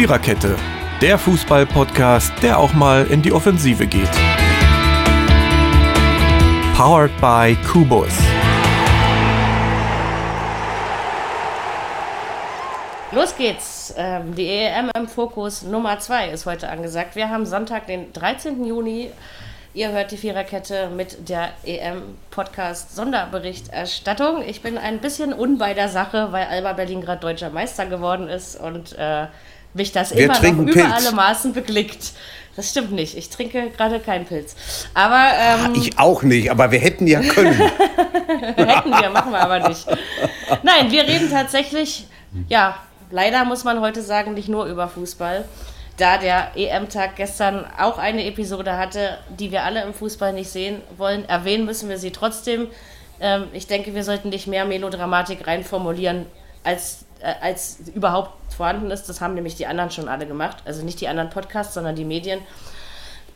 [0.00, 0.56] Viererkette,
[1.02, 4.08] der Fußball-Podcast, der auch mal in die Offensive geht.
[6.74, 8.08] Powered by Kubus.
[13.12, 13.92] Los geht's.
[13.98, 17.14] Ähm, die EM im Fokus Nummer 2 ist heute angesagt.
[17.14, 18.64] Wir haben Sonntag, den 13.
[18.64, 19.10] Juni.
[19.74, 24.42] Ihr hört die Viererkette mit der EM-Podcast-Sonderberichterstattung.
[24.48, 28.58] Ich bin ein bisschen unbei der Sache, weil Alba Berlin gerade deutscher Meister geworden ist
[28.58, 29.26] und äh,
[29.74, 30.92] mich das Wir immer noch über Pilz.
[30.92, 32.12] alle Maßen beklickt.
[32.56, 33.16] Das stimmt nicht.
[33.16, 34.54] Ich trinke gerade keinen Pilz.
[34.92, 37.54] Aber ähm, Ich auch nicht, aber wir hätten ja können.
[38.56, 39.86] Hätten wir, machen wir aber nicht.
[40.62, 42.06] Nein, wir reden tatsächlich,
[42.48, 42.76] ja,
[43.10, 45.44] leider muss man heute sagen, nicht nur über Fußball.
[45.96, 50.80] Da der EM-Tag gestern auch eine Episode hatte, die wir alle im Fußball nicht sehen
[50.96, 52.68] wollen, erwähnen müssen wir sie trotzdem.
[53.20, 56.26] Ähm, ich denke, wir sollten nicht mehr Melodramatik reinformulieren,
[56.64, 59.08] als, als überhaupt vorhanden ist.
[59.08, 60.58] Das haben nämlich die anderen schon alle gemacht.
[60.64, 62.40] Also nicht die anderen Podcasts, sondern die Medien.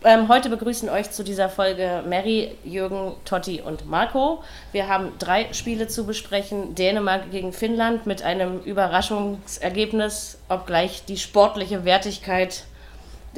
[0.06, 4.45] Ähm, heute begrüßen euch zu dieser Folge Mary, Jürgen, Totti und Marco.
[4.70, 6.75] Wir haben drei Spiele zu besprechen.
[6.75, 12.64] Dänemark gegen Finnland mit einem Überraschungsergebnis, obgleich die sportliche Wertigkeit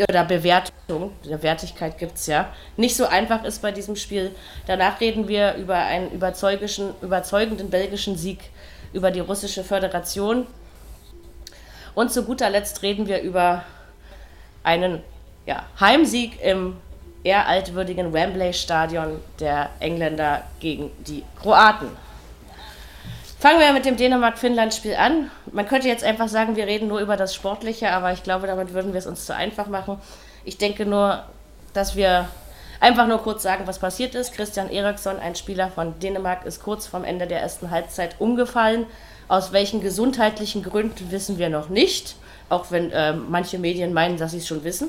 [0.09, 4.35] oder Bewertung, der Wertigkeit gibt es ja, nicht so einfach ist bei diesem Spiel.
[4.67, 8.41] Danach reden wir über einen überzeugenden belgischen Sieg
[8.93, 10.47] über die russische Föderation.
[11.95, 13.65] Und zu guter Letzt reden wir über
[14.63, 15.03] einen
[15.47, 16.77] ja, Heimsieg im
[17.25, 21.89] eher altwürdigen Wembley-Stadion der Engländer gegen die Kroaten.
[23.39, 25.31] Fangen wir mit dem Dänemark-Finnland-Spiel an.
[25.53, 28.73] Man könnte jetzt einfach sagen, wir reden nur über das Sportliche, aber ich glaube, damit
[28.73, 30.01] würden wir es uns zu einfach machen.
[30.45, 31.23] Ich denke nur,
[31.75, 32.29] dass wir
[32.81, 34.33] einfach nur kurz sagen, was passiert ist.
[34.33, 38.87] Christian Eriksson, ein Spieler von Dänemark, ist kurz vorm Ende der ersten Halbzeit umgefallen.
[39.29, 42.17] Aus welchen gesundheitlichen Gründen wissen wir noch nicht,
[42.49, 44.89] auch wenn äh, manche Medien meinen, dass sie es schon wissen.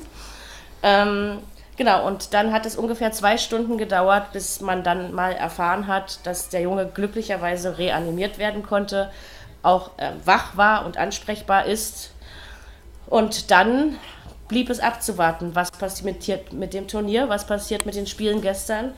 [0.82, 1.38] Ähm,
[1.76, 6.20] genau, und dann hat es ungefähr zwei Stunden gedauert, bis man dann mal erfahren hat,
[6.24, 9.10] dass der Junge glücklicherweise reanimiert werden konnte,
[9.62, 12.12] auch äh, wach war und ansprechbar ist.
[13.08, 13.96] Und dann
[14.48, 18.92] blieb es abzuwarten, was passiert mit dem Turnier, was passiert mit den Spielen gestern.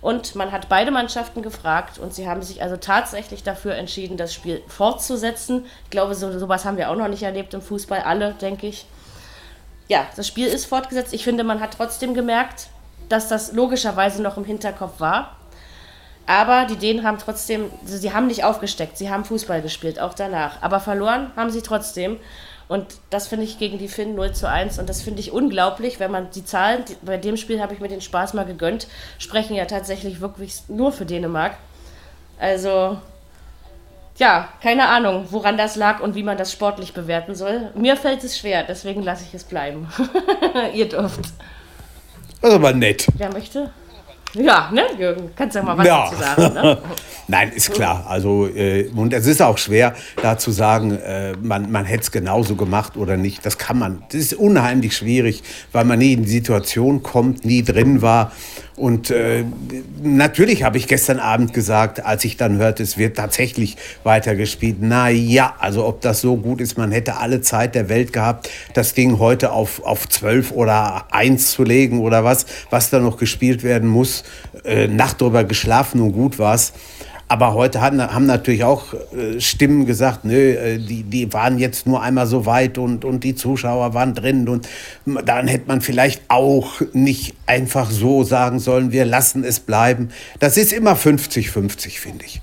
[0.00, 4.34] Und man hat beide Mannschaften gefragt und sie haben sich also tatsächlich dafür entschieden, das
[4.34, 5.64] Spiel fortzusetzen.
[5.84, 8.86] Ich glaube, so, sowas haben wir auch noch nicht erlebt im Fußball, alle, denke ich
[9.88, 11.14] ja, das Spiel ist fortgesetzt.
[11.14, 12.68] Ich finde, man hat trotzdem gemerkt,
[13.08, 15.36] dass das logischerweise noch im Hinterkopf war.
[16.26, 20.60] Aber die Dänen haben trotzdem, sie haben nicht aufgesteckt, sie haben Fußball gespielt, auch danach.
[20.60, 22.18] Aber verloren haben sie trotzdem.
[22.68, 24.78] Und das finde ich gegen die Finnen 0 zu 1.
[24.78, 27.80] Und das finde ich unglaublich, wenn man die Zahlen, die, bei dem Spiel habe ich
[27.80, 28.88] mir den Spaß mal gegönnt,
[29.18, 31.56] sprechen ja tatsächlich wirklich nur für Dänemark.
[32.38, 32.98] Also,
[34.16, 37.70] ja, keine Ahnung, woran das lag und wie man das sportlich bewerten soll.
[37.74, 39.88] Mir fällt es schwer, deswegen lasse ich es bleiben.
[40.74, 41.20] Ihr dürft.
[42.42, 43.06] Ist aber nett.
[43.16, 43.70] Wer möchte?
[44.38, 45.30] Ja, ne, Jürgen?
[45.34, 46.10] Kannst ja mal was Ja.
[46.10, 46.78] dazu sagen, ne?
[47.28, 48.04] Nein, ist klar.
[48.08, 52.12] Also, äh, und es ist auch schwer, da zu sagen, äh, man, man hätte es
[52.12, 53.44] genauso gemacht oder nicht.
[53.44, 54.02] Das kann man.
[54.10, 55.42] Das ist unheimlich schwierig,
[55.72, 58.32] weil man nie in die Situation kommt, nie drin war.
[58.76, 59.44] Und äh,
[60.02, 64.76] natürlich habe ich gestern Abend gesagt, als ich dann hörte, es wird tatsächlich weitergespielt.
[64.80, 68.50] Na ja, also ob das so gut ist, man hätte alle Zeit der Welt gehabt,
[68.74, 73.16] das Ding heute auf, auf 12 oder 1 zu legen oder was, was da noch
[73.16, 74.24] gespielt werden muss.
[74.64, 76.74] Äh, Nacht drüber geschlafen und gut war's.
[77.28, 81.84] Aber heute hatten, haben natürlich auch äh, Stimmen gesagt, nö, äh, die, die waren jetzt
[81.86, 84.48] nur einmal so weit und, und die Zuschauer waren drin.
[84.48, 84.68] Und
[85.04, 90.10] dann hätte man vielleicht auch nicht einfach so sagen sollen, wir lassen es bleiben.
[90.38, 92.40] Das ist immer 50-50, finde ich.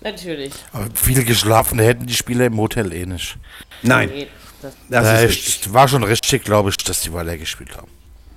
[0.00, 0.52] Natürlich.
[0.72, 3.36] Aber viel geschlafen hätten die Spieler im Hotel eh nicht.
[3.82, 4.26] Nein, Nee,
[4.62, 5.74] das, das Äh, ist richtig.
[5.74, 7.88] war schon richtig, glaube ich, dass die weiter gespielt haben.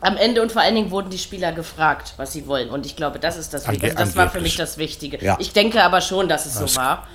[0.01, 2.69] Am Ende und vor allen Dingen wurden die Spieler gefragt, was sie wollen.
[2.69, 3.97] Und ich glaube, das ist das Wichtige.
[3.97, 5.23] Also das war für mich das Wichtige.
[5.23, 5.37] Ja.
[5.39, 7.07] Ich denke aber schon, dass es so war.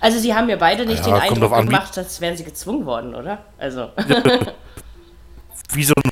[0.00, 2.86] Also sie haben mir beide nicht Ja, den Eindruck an, gemacht, als wären sie gezwungen
[2.86, 3.44] worden, oder?
[3.58, 3.90] Also.
[5.72, 6.10] Wie so ein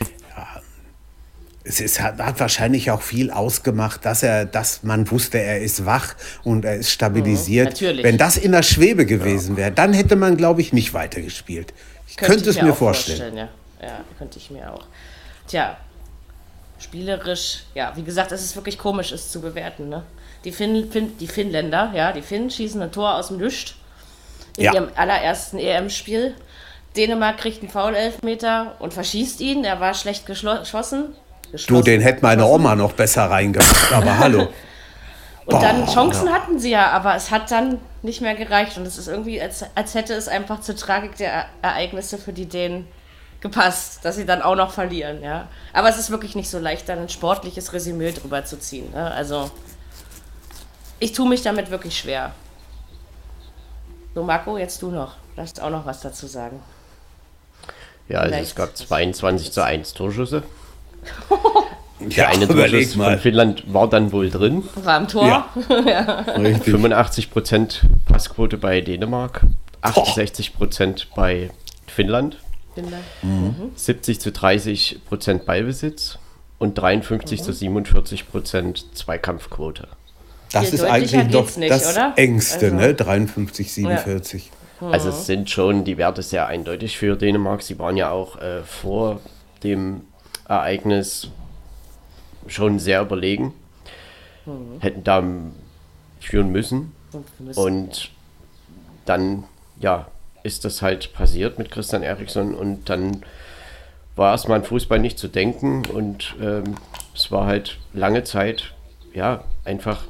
[1.64, 5.86] Es ist, hat, hat wahrscheinlich auch viel ausgemacht, dass er, dass man wusste, er ist
[5.86, 7.66] wach und er ist stabilisiert.
[7.66, 8.04] Mhm, natürlich.
[8.04, 11.72] Wenn das in der Schwebe gewesen wäre, dann hätte man, glaube ich, nicht weitergespielt.
[12.06, 13.36] Ich könnte, es mir auch vorstellen.
[13.36, 13.48] ja.
[13.82, 14.84] ja, könnte ich mir auch.
[15.48, 15.76] Tja,
[16.80, 19.88] spielerisch, ja, wie gesagt, es ist wirklich komisch, es zu bewerten.
[19.88, 20.02] Ne?
[20.44, 23.76] Die, Finn, Finn, die Finnländer, ja, die Finnen schießen ein Tor aus dem Nüscht
[24.56, 24.74] in Ja.
[24.74, 26.34] ihrem allerersten EM-Spiel.
[26.96, 29.64] Dänemark kriegt einen Foul-Elfmeter und verschießt ihn.
[29.64, 31.14] Er war schlecht geschossen.
[31.66, 34.48] Du, den hätte meine Oma noch besser reingemacht, aber hallo.
[35.46, 38.76] Und dann Boah, Chancen hatten sie ja, aber es hat dann nicht mehr gereicht.
[38.78, 42.46] Und es ist irgendwie, als, als hätte es einfach zur Tragik der Ereignisse für die
[42.46, 42.86] Dänen
[43.40, 45.48] gepasst, dass sie dann auch noch verlieren, ja.
[45.72, 48.90] Aber es ist wirklich nicht so leicht, dann ein sportliches Resümee drüber zu ziehen.
[48.92, 49.10] Ne?
[49.10, 49.50] Also
[50.98, 52.32] ich tue mich damit wirklich schwer.
[54.14, 55.14] So, Marco, jetzt du noch.
[55.36, 56.60] Du hast auch noch was dazu sagen.
[58.08, 58.48] Ja, also Vielleicht.
[58.50, 60.42] es gab 22 zu 1 Torschüsse.
[62.00, 63.10] Der Ja, eine überleg Torschuss mal.
[63.12, 64.66] von Finnland war dann wohl drin.
[64.74, 65.26] War am Tor.
[65.26, 65.48] Ja.
[66.36, 66.74] Richtig.
[66.74, 69.42] 85% Passquote bei Dänemark,
[69.82, 71.50] 68% bei
[71.86, 72.38] Finnland,
[72.82, 73.54] Bin da.
[73.76, 76.18] 70 zu 30% Ballbesitz
[76.58, 79.88] und 53 zu 47% Zweikampfquote.
[80.52, 82.12] Das Viel ist eigentlich noch nicht, das oder?
[82.16, 82.94] Engste, Also- ne?
[82.94, 84.50] 53, 47.
[84.80, 87.60] Also es sind schon die Werte sehr eindeutig für Dänemark.
[87.62, 89.20] Sie waren ja auch äh, vor
[89.62, 90.02] dem
[90.48, 91.28] Ereignis
[92.46, 93.52] schon sehr überlegen,
[94.80, 95.22] hätten da
[96.20, 96.92] führen müssen.
[97.56, 98.10] Und
[99.04, 99.44] dann,
[99.80, 100.06] ja,
[100.42, 103.22] ist das halt passiert mit Christian Eriksson und dann
[104.16, 106.74] war erstmal an Fußball nicht zu denken und ähm,
[107.14, 108.74] es war halt lange Zeit,
[109.14, 110.04] ja, einfach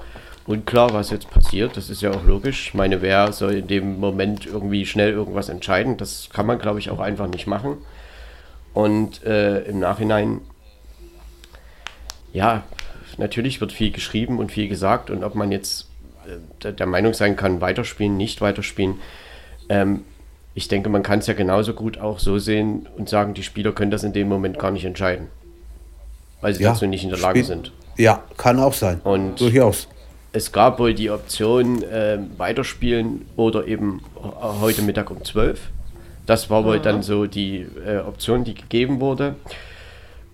[0.47, 1.77] unklar, was jetzt passiert.
[1.77, 2.69] Das ist ja auch logisch.
[2.69, 5.97] Ich meine, wer soll in dem Moment irgendwie schnell irgendwas entscheiden?
[5.97, 7.79] Das kann man, glaube ich, auch einfach nicht machen.
[8.75, 10.41] Und äh, im Nachhinein,
[12.32, 12.62] ja,
[13.17, 15.88] natürlich wird viel geschrieben und viel gesagt und ob man jetzt
[16.27, 19.00] äh, der- Meinung sein kann, weiterspielen, nicht weiterspielen.
[19.69, 20.05] Ähm,
[20.55, 23.73] ich denke, man kann es ja genauso gut auch so sehen und sagen, die Spieler
[23.73, 25.29] können das in dem Moment gar nicht entscheiden,
[26.41, 27.73] weil sie Ja, dazu nicht in der Lage sind.
[27.97, 29.00] Ja, kann auch sein.
[29.05, 29.88] Und- Durchaus.
[30.32, 34.00] Es gab wohl die Option ähm, weiterspielen oder eben
[34.61, 35.61] heute Mittag um 12.
[36.26, 39.35] Das war wohl dann so die äh, Option, die gegeben wurde.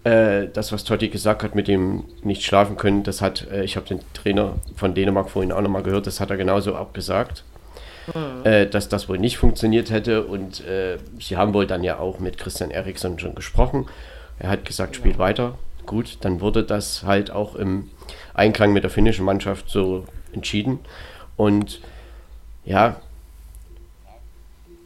[0.04, 3.76] Äh, das, was Totti gesagt hat mit dem nicht schlafen können, das hat, äh, ich
[3.76, 7.42] habe den Trainer von Dänemark vorhin auch nochmal gehört, das hat er genauso auch gesagt,
[8.44, 10.24] äh, dass das wohl nicht funktioniert hätte.
[10.24, 13.86] Und äh, sie haben wohl dann ja auch mit Christian Eriksson schon gesprochen.
[14.38, 15.58] Er hat gesagt, spielt weiter.
[15.86, 17.90] Gut, dann wurde das halt auch im
[18.34, 20.80] Einklang mit der finnischen Mannschaft so entschieden.
[21.36, 21.80] Und
[22.64, 22.96] ja,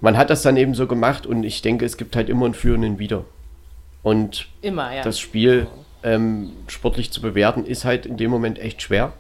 [0.00, 2.54] man hat das dann eben so gemacht und ich denke, es gibt halt immer einen
[2.54, 3.24] Führenden wieder.
[4.02, 5.02] Und Immer, ja.
[5.02, 5.66] das Spiel
[6.02, 9.12] ähm, sportlich zu bewerten, ist halt in dem Moment echt schwer.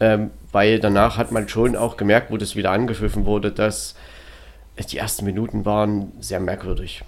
[0.00, 3.94] Ähm, weil danach hat man schon auch gemerkt, wo das wieder angepfiffen wurde, dass
[4.92, 7.02] die ersten Minuten waren sehr merkwürdig.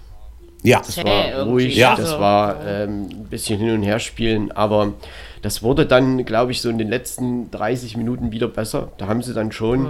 [0.63, 1.95] Ja, Das war ruhig, ja.
[1.95, 4.93] das war ähm, ein bisschen hin und her spielen, aber
[5.41, 8.91] das wurde dann, glaube ich, so in den letzten 30 Minuten wieder besser.
[8.99, 9.89] Da haben sie dann schon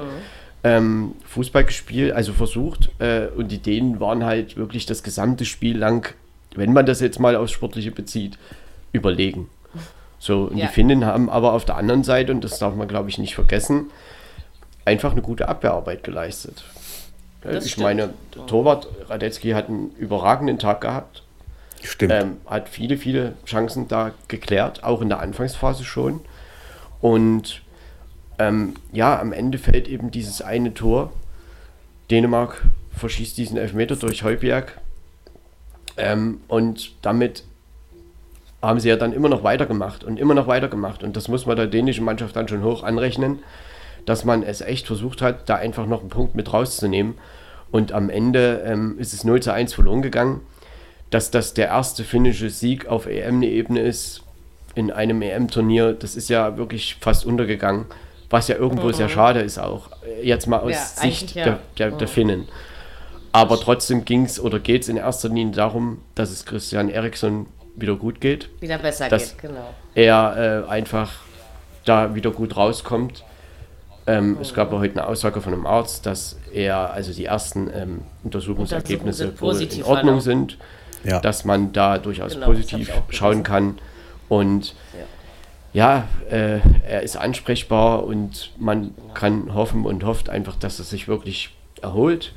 [0.63, 5.77] ähm, Fußball gespielt, also versucht, äh, und die Dänen waren halt wirklich das gesamte Spiel
[5.77, 6.13] lang,
[6.55, 8.37] wenn man das jetzt mal aufs Sportliche bezieht,
[8.93, 9.49] überlegen.
[10.21, 10.67] So, und Ja.
[10.67, 13.33] die Finnen haben aber auf der anderen Seite, und das darf man, glaube ich, nicht
[13.33, 13.89] vergessen,
[14.85, 16.63] einfach eine gute Abwehrarbeit geleistet.
[17.41, 17.85] Das ich stimmt.
[17.85, 21.23] meine, der Torwart Radetzky hat einen überragenden Tag gehabt.
[21.81, 22.13] stimmt.
[22.13, 26.21] Ähm, hat viele, viele Chancen da geklärt, auch in der Anfangsphase schon.
[27.01, 27.63] Und
[28.37, 31.11] ähm, ja, am Ende fällt eben dieses eine Tor.
[32.11, 32.63] Dänemark
[32.95, 34.77] verschießt diesen Elfmeter durch Heubjerg.
[35.97, 37.43] Ähm, und damit
[38.61, 41.03] haben sie ja dann immer noch weitergemacht und immer noch weitergemacht.
[41.03, 43.39] Und das muss man der dänischen Mannschaft dann schon hoch anrechnen,
[44.05, 47.15] dass man es echt versucht hat, da einfach noch einen Punkt mit rauszunehmen.
[47.71, 50.41] Und am Ende ähm, ist es 0 zu 1 verloren gegangen.
[51.09, 54.23] Dass das der erste finnische Sieg auf EM-Ebene ist
[54.75, 57.85] in einem EM-Turnier, das ist ja wirklich fast untergegangen.
[58.29, 59.89] Was ja irgendwo sehr schade ist auch.
[60.05, 60.71] äh, Jetzt mal aus Mhm.
[60.71, 61.43] Ja, Sicht ja.
[61.43, 62.47] der, der, der Finnen.
[63.33, 67.45] Aber trotzdem ging es oder geht es in erster Linie darum, dass es Christian Eriksson
[67.75, 68.49] wieder gut geht.
[68.61, 69.73] wieder besser das- geht, genau.
[69.95, 71.11] Er äh, einfach
[71.85, 73.23] da wieder gut rauskommt.
[74.07, 77.69] Ähm, Es gab ja heute eine Aussage von einem Arzt, dass er, also die ersten
[77.73, 80.49] ähm, Untersuchungsergebnisse wohl positiv in Ordnung verlaufen.
[80.49, 80.57] sind,
[81.03, 81.19] ja.
[81.19, 83.77] dass man da durchaus Genau, positiv auch schauen kann.
[84.27, 84.75] Und
[85.73, 91.07] ja, äh, er ist ansprechbar und man kann hoffen und hofft einfach, dass er sich
[91.07, 92.33] wirklich erholt.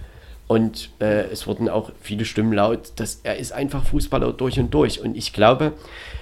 [0.54, 4.72] Und äh, es wurden auch viele Stimmen laut, dass er ist einfach Fußballer durch und
[4.72, 5.00] durch.
[5.00, 5.72] Und ich glaube,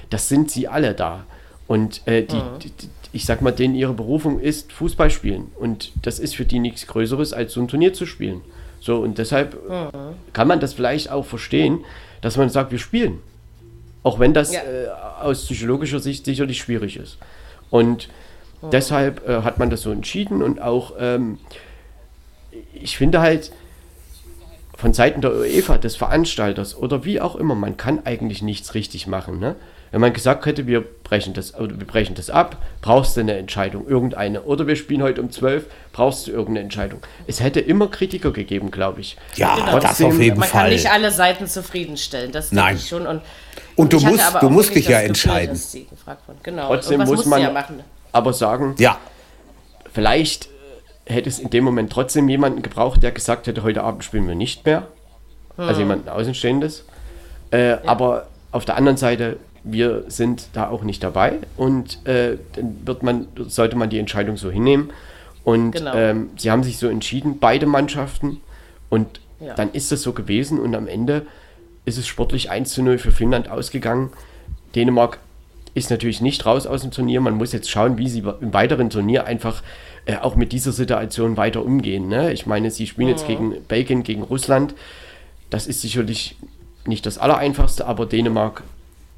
[0.09, 1.25] das sind sie alle da.
[1.67, 5.53] Und äh, die, die, die, ich sag mal, denen ihre Berufung ist Fußball spielen.
[5.61, 8.41] Und das ist für die nichts Größeres, als so ein Turnier zu spielen.
[8.81, 9.55] So, und deshalb
[10.33, 11.85] kann man das vielleicht auch verstehen,
[12.23, 13.19] dass man sagt, wir spielen.
[14.03, 14.61] Auch wenn das Ja.
[14.63, 14.89] äh,
[15.23, 17.19] aus psychologischer Sicht sicherlich schwierig ist.
[17.69, 18.09] Und
[18.73, 21.39] deshalb äh, hat man das so entschieden und auch, ähm,
[22.73, 23.53] ich finde halt,
[24.83, 29.07] von Seiten der UEFA, des Veranstalters oder wie auch immer, man kann eigentlich nichts richtig
[29.07, 29.39] machen.
[29.39, 29.55] Ne?
[29.93, 33.37] Wenn man gesagt hätte, wir brechen das, oder wir brechen das ab, brauchst du eine
[33.39, 34.43] Entscheidung, irgendeine.
[34.43, 36.99] Oder wir spielen heute um 12, brauchst du irgendeine Entscheidung.
[37.29, 39.17] Es hätte immer Kritiker gegeben, glaube ich.
[39.37, 39.79] Ja, Genau.
[39.79, 40.63] das auf jeden Man Fall.
[40.63, 42.77] kann nicht alle Seiten zufriedenstellen, das denke Nein.
[42.77, 43.07] ich schon.
[43.07, 43.21] Und,
[43.77, 45.61] Und du musst- du musst dich ja Gefühl, entscheiden.
[46.43, 46.67] Genau.
[46.67, 47.85] Trotzdem muss man ja machen.
[48.11, 48.99] aber sagen, ja,
[49.93, 50.49] vielleicht
[51.07, 54.35] hätte es in dem Moment trotzdem jemanden gebraucht, der gesagt hätte, heute Abend spielen wir
[54.35, 54.87] nicht mehr.
[55.57, 56.85] Also jemanden Außenstehendes.
[57.51, 62.77] Äh, Aber auf der anderen Seite, wir sind da auch nicht dabei und äh, dann
[62.87, 64.91] wird man, sollte man die Entscheidung so hinnehmen.
[65.45, 65.95] Und Genau.
[65.95, 68.41] ähm, sie haben sich so entschieden, beide Mannschaften.
[68.89, 69.55] Und Ja.
[69.55, 71.27] dann ist das so gewesen und am Ende
[71.85, 74.11] ist es sportlich 1 zu 0 für Finnland ausgegangen.
[74.75, 75.19] Dänemark
[75.75, 77.21] ist natürlich nicht raus aus dem Turnier.
[77.21, 79.63] Man muss jetzt schauen, wie sie im weiteren Turnier einfach
[80.05, 82.09] äh, auch mit dieser Situation weiter umgehen.
[82.09, 82.33] Ne?
[82.33, 84.75] Ich meine, sie spielen jetzt gegen Belgien, gegen Russland.
[85.51, 86.37] Das ist sicherlich
[86.85, 88.65] nicht das Allereinfachste, aber Dänemark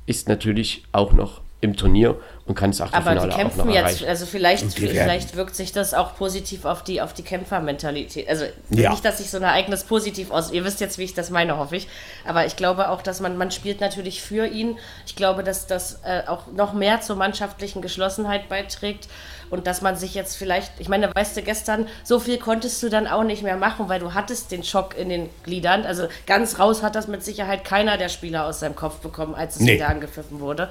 [0.07, 2.17] ist natürlich auch noch im Turnier
[2.47, 4.07] und kann das Aber Achtelfinale die auch noch kämpfen jetzt, erreichen.
[4.09, 8.29] also vielleicht, die vielleicht wirkt sich das auch positiv auf die, auf die Kämpfermentalität.
[8.29, 8.91] Also Ja.
[8.91, 10.53] nicht, dass sich so ein Ereignis positiv aus.
[10.53, 11.89] Ihr wisst jetzt, wie ich das meine, hoffe ich.
[12.27, 14.77] Aber ich glaube auch, dass man, man spielt natürlich für ihn.
[15.07, 19.09] Ich glaube, dass das äh, auch noch mehr zur mannschaftlichen Geschlossenheit beiträgt.
[19.51, 22.89] Und dass man sich jetzt vielleicht, ich meine, weißt du, gestern, so viel konntest du
[22.89, 25.85] dann auch nicht mehr machen, weil du hattest den Schock in den Gliedern.
[25.87, 29.57] Also ganz raus hat das mit Sicherheit keiner der Spieler aus seinem Kopf bekommen, als
[29.57, 29.75] es Nee.
[29.75, 30.71] wieder angepfiffen wurde.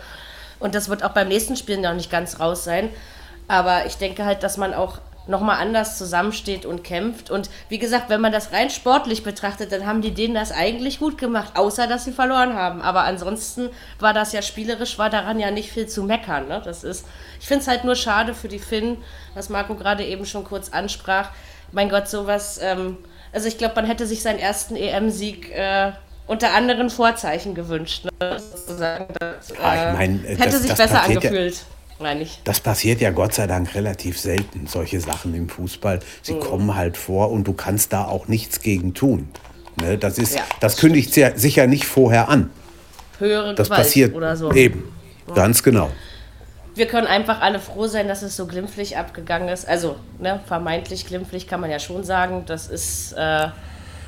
[0.64, 2.90] Und das wird auch beim nächsten Spiel noch nicht ganz raus sein.
[3.50, 7.30] Aber ich denke halt, dass man auch nochmal anders zusammensteht und kämpft.
[7.30, 11.00] Und wie gesagt, wenn man das rein sportlich betrachtet, dann haben die denen das eigentlich
[11.00, 12.82] gut gemacht, außer dass sie verloren haben.
[12.82, 16.48] Aber ansonsten war das ja spielerisch, war daran ja nicht viel zu meckern.
[16.48, 16.62] Ne?
[16.64, 17.06] Das ist,
[17.42, 19.04] ich finde es halt nur schade für die Finnen,
[19.34, 21.32] was Marco gerade eben schon kurz ansprach.
[21.74, 22.98] Mein Gott, sowas, ähm,
[23.34, 25.92] also ich glaube, man hätte sich seinen ersten EM-Sieg äh,
[26.28, 28.06] unter anderen Vorzeichen gewünscht.
[28.06, 28.38] Ne?
[28.40, 31.66] Sozusagen, das, Ja, Ah, ich mein, hätte das- sich das besser ja- angefühlt,
[32.22, 32.42] ich.
[32.44, 35.98] Das passiert ja Gott sei Dank relativ selten, solche Sachen im Fußball.
[35.98, 36.02] Mhm.
[36.22, 39.30] Sie kommen halt vor und du kannst da auch nichts gegen tun.
[39.82, 42.52] Ne, das ist, Ja, das kündigt sich sicher nicht vorher an.
[43.20, 44.52] Höhere Das Gewalt passiert oder so.
[44.52, 44.92] eben.
[45.34, 45.90] Ganz genau.
[46.76, 49.68] Wir können einfach alle froh sein, dass es so glimpflich abgegangen ist.
[49.68, 52.44] Also, ne, vermeintlich glimpflich kann man ja schon sagen.
[52.48, 53.14] Das ist.
[53.14, 53.48] Äh,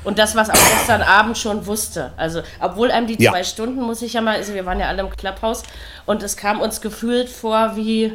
[0.06, 2.12] und das, was auch gestern Abend schon wusste.
[2.16, 3.32] Also, obwohl einem die Ja.
[3.32, 5.62] zwei Stunden, muss ich ja mal, also wir waren ja alle im Clubhaus
[6.06, 8.12] und es kam uns gefühlt vor wie,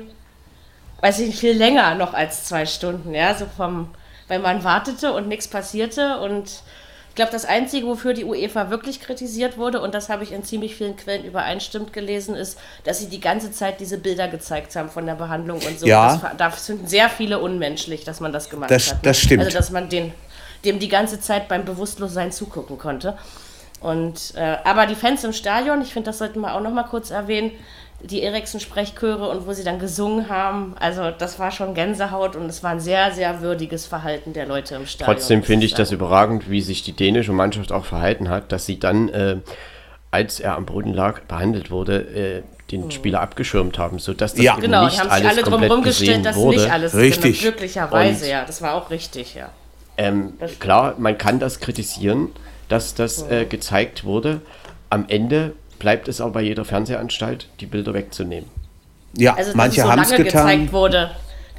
[1.01, 3.89] weiß ich nicht, viel länger noch als zwei Stunden, ja, so vom,
[4.27, 6.63] weil man wartete und nichts passierte und
[7.09, 10.45] ich glaube, das Einzige, wofür die UEFA wirklich kritisiert wurde, und das habe ich in
[10.45, 14.89] ziemlich vielen Quellen übereinstimmend gelesen, ist, dass sie die ganze Zeit diese Bilder gezeigt haben
[14.89, 15.85] von der Behandlung und so.
[15.85, 16.15] Ja.
[16.15, 18.93] Das, da sind sehr viele unmenschlich, dass man das gemacht Das- hat.
[18.95, 18.99] ne?
[19.03, 19.43] das stimmt.
[19.43, 20.13] Also, dass man den,
[20.65, 23.17] dem die ganze Zeit beim Bewusstlossein zugucken konnte.
[23.79, 26.83] Und, äh, aber die Fans im Stadion, ich finde, das sollten wir auch noch mal
[26.83, 27.51] kurz erwähnen,
[28.03, 32.63] die Eriksen-Sprechchöre und wo sie dann gesungen haben, also das war schon Gänsehaut und es
[32.63, 35.15] war ein sehr, sehr würdiges Verhalten der Leute im Stadion.
[35.15, 38.79] Trotzdem finde ich das überragend, wie sich die dänische Mannschaft auch verhalten hat, dass sie
[38.79, 39.37] dann, äh,
[40.09, 44.53] als er am Boden lag, behandelt wurde, äh, den Spieler abgeschirmt haben, sodass das Ja.
[44.53, 46.57] eben Genau, nicht haben sich alles alle drum komplett rumgestellt, gesehen dass wurde.
[46.57, 47.39] nicht alles Richtig.
[47.39, 49.49] Genau, glücklicherweise, Und- ja, das war auch richtig, ja.
[49.97, 52.29] Ähm, klar, man kann das kritisieren,
[52.69, 54.41] dass das äh, gezeigt wurde.
[54.89, 58.49] Am Ende bleibt es aber bei jeder Fernsehanstalt, die Bilder wegzunehmen.
[59.17, 60.25] Ja, Also, manche so haben es getan.
[60.25, 61.11] gezeigt wurde.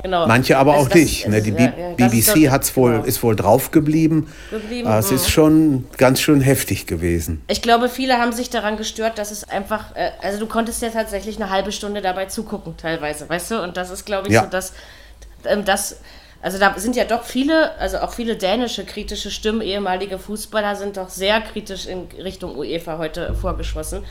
[0.02, 0.26] Genau.
[0.26, 1.28] Manche aber Also auch nicht.
[1.28, 1.36] Ne?
[1.36, 3.04] ist- Die B ja, BBC hat's wohl, genau.
[3.04, 4.32] ist wohl drauf geblieben.
[4.50, 5.16] Geblieben, Aber es mhm.
[5.16, 7.42] ist schon ganz schön heftig gewesen.
[7.46, 10.88] Ich glaube, viele haben sich daran gestört, dass es einfach, äh, also du konntest ja
[10.88, 13.62] tatsächlich eine halbe Stunde dabei zugucken, teilweise, weißt du?
[13.62, 14.44] Und das ist, glaube ich, Ja.
[14.44, 14.72] so, dass
[15.44, 16.00] ähm, das,
[16.42, 20.96] also da sind ja doch viele, also auch viele dänische kritische Stimmen, ehemalige Fußballer sind
[20.96, 24.04] doch sehr kritisch in Richtung UEFA heute vorgeschossen.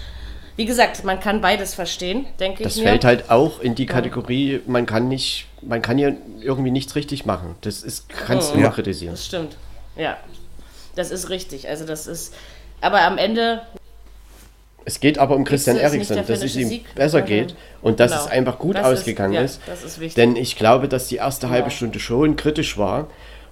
[0.55, 2.89] Wie gesagt, man kann beides verstehen, denke Das ich mir.
[2.89, 7.25] fällt halt auch in die Kategorie, man kann nicht, man kann hier irgendwie nichts richtig
[7.25, 7.55] machen.
[7.61, 8.71] Das ist, kannst du immer Ja.
[8.71, 9.13] kritisieren.
[9.13, 9.55] Das stimmt.
[9.95, 10.17] Ja.
[10.95, 11.69] Das ist richtig.
[11.69, 12.33] Also das ist.
[12.81, 13.61] Aber am Ende,
[14.85, 17.25] Es geht aber um Christian Eriksen, dass es ihm besser Mhm.
[17.25, 18.23] geht und dass Genau.
[18.25, 19.61] es einfach gut Das ist- ausgegangen ja, ist.
[19.67, 20.15] das ist wichtig.
[20.15, 21.75] Denn ich glaube, dass die erste halbe Genau.
[21.75, 23.07] Stunde schon kritisch war,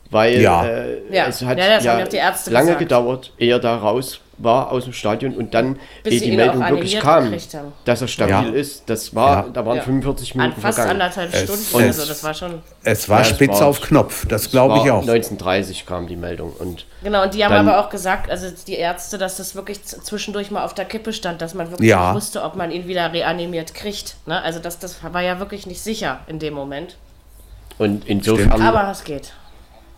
[0.10, 0.66] weil Ja.
[0.66, 1.28] äh, Ja.
[1.28, 2.06] es hat Ja, ja ja lange
[2.66, 2.80] gesagt.
[2.80, 6.62] gedauert, ehe er da raus war aus dem Stadion und dann, Bis sie die Meldung
[6.70, 7.34] wirklich kam,
[7.86, 8.42] dass er stabil Ja.
[8.60, 9.50] ist, das war, Ja.
[9.54, 9.84] da waren Ja.
[9.84, 11.02] 45 an Minuten fast vergangen.
[11.02, 12.62] anderthalb Stunden, es- also das war schon.
[12.84, 15.02] Es war Ja, es spitz war- auf Knopf, das glaube ich auch.
[15.04, 18.76] 1930 kam die Meldung und Genau, und die haben Dann- aber auch gesagt, also die
[18.76, 22.08] Ärzte, dass das wirklich zwischendurch mal auf der Kippe stand, dass man wirklich Ja.
[22.08, 24.16] nicht wusste, ob man ihn wieder reanimiert kriegt.
[24.26, 24.42] Ne?
[24.42, 26.98] Also das, das war ja wirklich nicht sicher in dem Moment.
[27.78, 29.32] und insofern Aber es geht.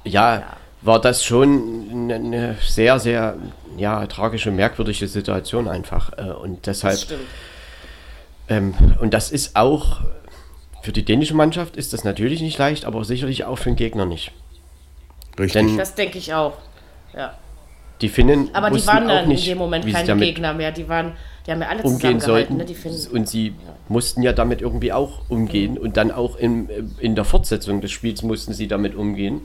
[0.03, 0.43] ja,
[0.81, 3.37] war das schon eine, sehr, sehr
[3.77, 6.17] ja, tragische, merkwürdige Situation einfach.
[6.17, 7.17] Äh, und deshalb, Das
[8.49, 10.01] ähm, und das ist auch,
[10.81, 14.05] für die dänische Mannschaft ist das natürlich nicht leicht, aber sicherlich auch für den Gegner
[14.05, 14.31] nicht.
[15.39, 15.53] Richtig.
[15.53, 16.53] Denn Das denke ich auch.
[17.15, 17.37] Ja.
[18.01, 20.71] die Finnen Aber die waren auch dann in nicht, dem Moment keine Gegner mehr.
[20.71, 21.13] Die waren,
[21.45, 22.57] die haben ja alle umgehen zusammengehalten, sollten.
[22.57, 22.65] ne?
[22.65, 23.07] Die Finnen.
[23.13, 23.53] Und sie
[23.87, 25.77] mussten ja damit irgendwie auch umgehen.
[25.77, 26.69] Und dann auch in,
[26.99, 29.41] in der Fortsetzung des Spiels mussten sie damit umgehen.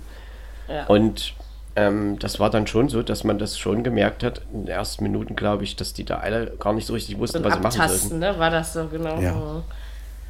[0.69, 0.87] Ja.
[0.87, 1.35] Und
[1.77, 5.03] ähm, das war dann schon so, dass man das schon gemerkt hat, in den ersten
[5.05, 7.61] Minuten, glaube ich, dass die da alle gar nicht so richtig wussten, so was sie
[7.61, 8.19] machen Abtasten, sollten.
[8.19, 8.39] ne?
[8.39, 9.21] War das so, genau.
[9.21, 9.33] Ja.
[9.33, 9.63] Mhm.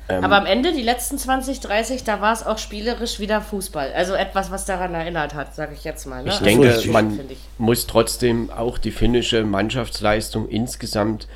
[0.09, 3.93] Ähm, Aber am Ende, die letzten 20, 30, da war es auch spielerisch wieder Fußball.
[3.93, 6.23] Also etwas, was daran erinnert hat, sage ich jetzt mal.
[6.23, 6.29] Ne?
[6.29, 7.39] Ich Also denke, richtig, man ich.
[7.59, 11.27] muss trotzdem auch die finnische Mannschaftsleistung insgesamt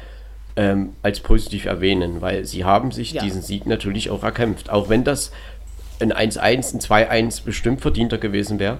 [0.56, 3.22] ähm, als positiv erwähnen, weil sie haben sich Ja.
[3.22, 4.70] diesen Sieg natürlich auch erkämpft.
[4.70, 5.32] Auch wenn das
[6.00, 8.78] ein 1-1, ein 2-1 bestimmt verdienter gewesen wäre.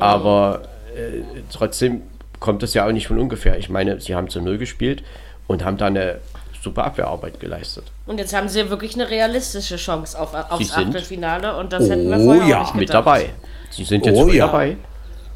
[0.00, 0.62] Aber
[0.96, 2.02] äh, trotzdem
[2.40, 3.58] kommt das ja auch nicht von ungefähr.
[3.58, 5.02] Ich meine, sie haben zu Null gespielt
[5.46, 6.18] und haben da eine
[6.62, 7.84] super Abwehrarbeit geleistet.
[8.06, 12.08] Und jetzt haben sie wirklich eine realistische Chance auf, aufs sind- Achtelfinale und das hätten
[12.10, 13.06] wir Oh vorher ja, auch nicht mit gedacht.
[13.06, 13.30] dabei.
[13.70, 14.46] Sie sind jetzt Oh voll ja.
[14.46, 14.76] dabei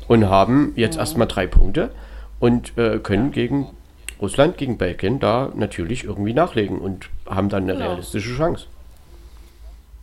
[0.08, 1.90] und haben jetzt erstmal drei Punkte
[2.40, 3.68] und äh, können gegen
[4.20, 7.86] Russland, gegen Belgien da natürlich irgendwie nachlegen und haben dann eine Genau.
[7.90, 8.66] realistische Chance.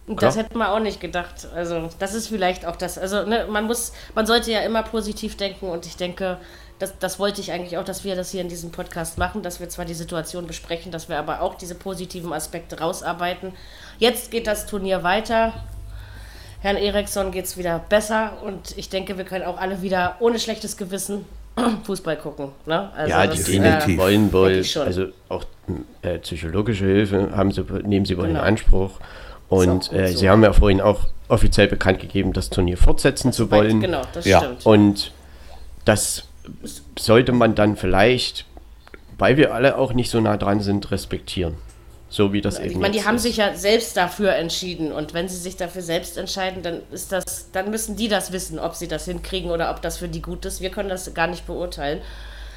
[0.09, 0.45] Und das Klar.
[0.45, 1.47] hätten wir auch nicht gedacht.
[1.55, 2.97] Also, das ist vielleicht auch das.
[2.97, 6.37] Also, ne, man muss, man sollte ja immer positiv denken und ich denke,
[6.79, 9.59] das, das wollte ich eigentlich auch, dass wir das hier in diesem Podcast machen, dass
[9.59, 13.53] wir zwar die Situation besprechen, dass wir aber auch diese positiven Aspekte rausarbeiten.
[13.99, 15.53] Jetzt geht das Turnier weiter.
[16.61, 20.39] Herrn Eriksson geht es wieder besser und ich denke, wir können auch alle wieder ohne
[20.39, 21.25] schlechtes Gewissen
[21.83, 22.49] Fußball gucken.
[22.65, 22.89] Ne?
[22.95, 23.97] Also ja, das, die definitiv.
[24.01, 24.87] Dänen wollen schon.
[24.87, 25.43] also auch
[26.01, 28.39] äh, psychologische Hilfe haben sie, nehmen sie wohl Genau.
[28.39, 28.91] in Anspruch.
[29.49, 30.17] Und äh, so.
[30.19, 33.81] sie haben ja vorhin auch offiziell bekannt gegeben, das Turnier fortsetzen zu wollen.
[33.81, 34.39] Genau, das Ja.
[34.39, 34.65] stimmt.
[34.65, 35.11] Und
[35.85, 36.23] das
[36.97, 38.45] sollte man dann vielleicht,
[39.17, 41.55] weil wir alle auch nicht so nah dran sind, respektieren.
[42.11, 43.23] So wie das eben Ich meine, die haben ist.
[43.23, 47.51] sich ja selbst dafür entschieden und wenn sie sich dafür selbst entscheiden, dann ist das,
[47.51, 50.43] dann müssen die das wissen, ob sie das hinkriegen oder ob das für die gut
[50.45, 50.59] ist.
[50.59, 52.01] Wir können das gar nicht beurteilen.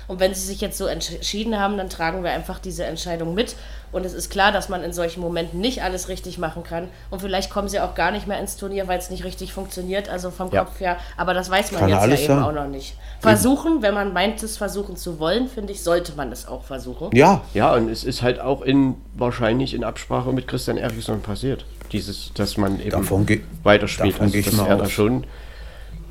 [0.09, 3.57] Und wenn sie sich jetzt so entschieden haben, dann tragen wir einfach diese Entscheidung mit.
[3.93, 6.89] Und es ist klar, dass man in solchen Momenten nicht alles richtig machen kann.
[7.11, 10.09] Und vielleicht kommen sie auch gar nicht mehr ins Turnier, weil es nicht richtig funktioniert,
[10.09, 10.65] also vom Ja.
[10.65, 10.97] Kopf her.
[11.19, 12.43] Aber das weiß man Kann jetzt ja eben sein.
[12.43, 12.97] auch noch nicht.
[13.21, 17.15] Versuchen, wenn man meint, es versuchen zu wollen, finde ich, sollte man es auch versuchen.
[17.15, 21.65] Ja, Ja, und es ist halt auch in wahrscheinlich in Absprache mit Christian Eriksson passiert.
[21.93, 23.27] Dieses, dass man eben Davon
[23.63, 24.15] weiterspielt.
[24.15, 25.25] davon Also, gehe ich dass mal er da schon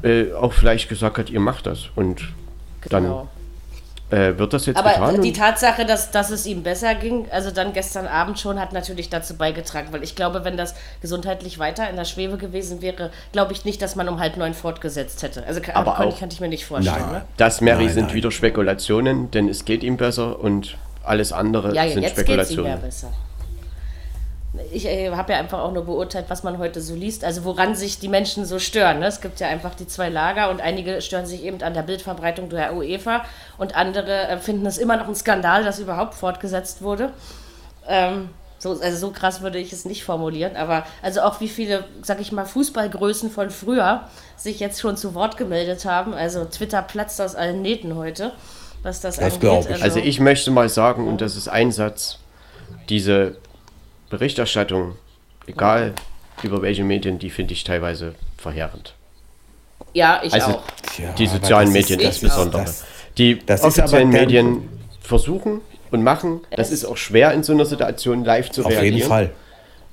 [0.04, 1.86] äh, auch vielleicht gesagt hat, ihr macht das.
[1.96, 2.22] Und
[2.82, 2.90] Genau.
[2.90, 3.28] dann
[4.12, 5.22] äh, wird das jetzt Aber getan.
[5.22, 9.10] die Tatsache, dass, dass es ihm besser ging, also dann gestern Abend schon, hat natürlich
[9.10, 13.54] dazu beigetragen, weil ich glaube, wenn das gesundheitlich weiter in der Schwebe gewesen wäre, glaube
[13.54, 15.46] ich nicht, dass man um halb neun fortgesetzt hätte.
[15.46, 16.98] Also Aber kann, auch- kann ich mir nicht vorstellen.
[17.00, 17.12] Nein.
[17.14, 17.22] Ne?
[17.38, 18.16] das, Mary, Nein, sind nein.
[18.16, 22.28] wieder Spekulationen, denn es geht ihm besser und alles andere Ja, ja, sind jetzt geht
[22.28, 22.82] es ihm ja Spekulationen.
[22.82, 23.08] besser.
[24.74, 27.74] Ich äh, habe ja einfach auch nur beurteilt, was man heute so liest, also woran
[27.74, 29.00] sich die Menschen so stören.
[29.00, 29.08] Ne?
[29.08, 32.50] Es gibt ja einfach die zwei Lager und einige stören sich eben an der Bildverbreitung
[32.50, 33.24] der UEFA
[33.58, 37.14] und andere äh, finden es immer noch ein Skandal, dass überhaupt fortgesetzt wurde.
[37.88, 41.86] Ähm, so, also so krass würde ich es nicht formulieren, aber also auch wie viele,
[42.04, 46.14] sag ich mal, Fußballgrößen von früher sich jetzt schon zu Wort gemeldet haben.
[46.14, 48.34] Also Twitter platzt aus allen Nähten heute,
[48.84, 49.68] was das, Das angeht.
[49.70, 49.82] ich.
[49.82, 52.20] Also ich möchte mal sagen, und das ist ein Satz,
[52.88, 53.38] diese
[54.12, 54.98] Berichterstattung,
[55.48, 55.94] egal
[56.44, 58.94] über welche Medien, die finde ich teilweise verheerend.
[59.94, 60.64] ja, ich Also auch.
[61.18, 62.62] Die sozialen das ist- Medien das ist- insbesondere.
[62.64, 62.86] das-
[63.18, 64.70] die das offiziellen Medien
[65.02, 65.60] versuchen
[65.92, 66.42] und machen.
[66.56, 68.96] Das ist auch schwer in so einer Situation live zu Auf reagieren.
[68.96, 69.30] jeden Fall.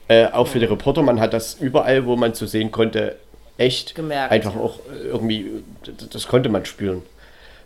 [0.09, 3.17] Äh, auch für die Reporter, man hat das überall, wo man zu sehen konnte,
[3.59, 4.61] echt Gemerkt, einfach ja.
[4.61, 5.47] auch irgendwie,
[5.85, 7.03] das, das konnte man spüren.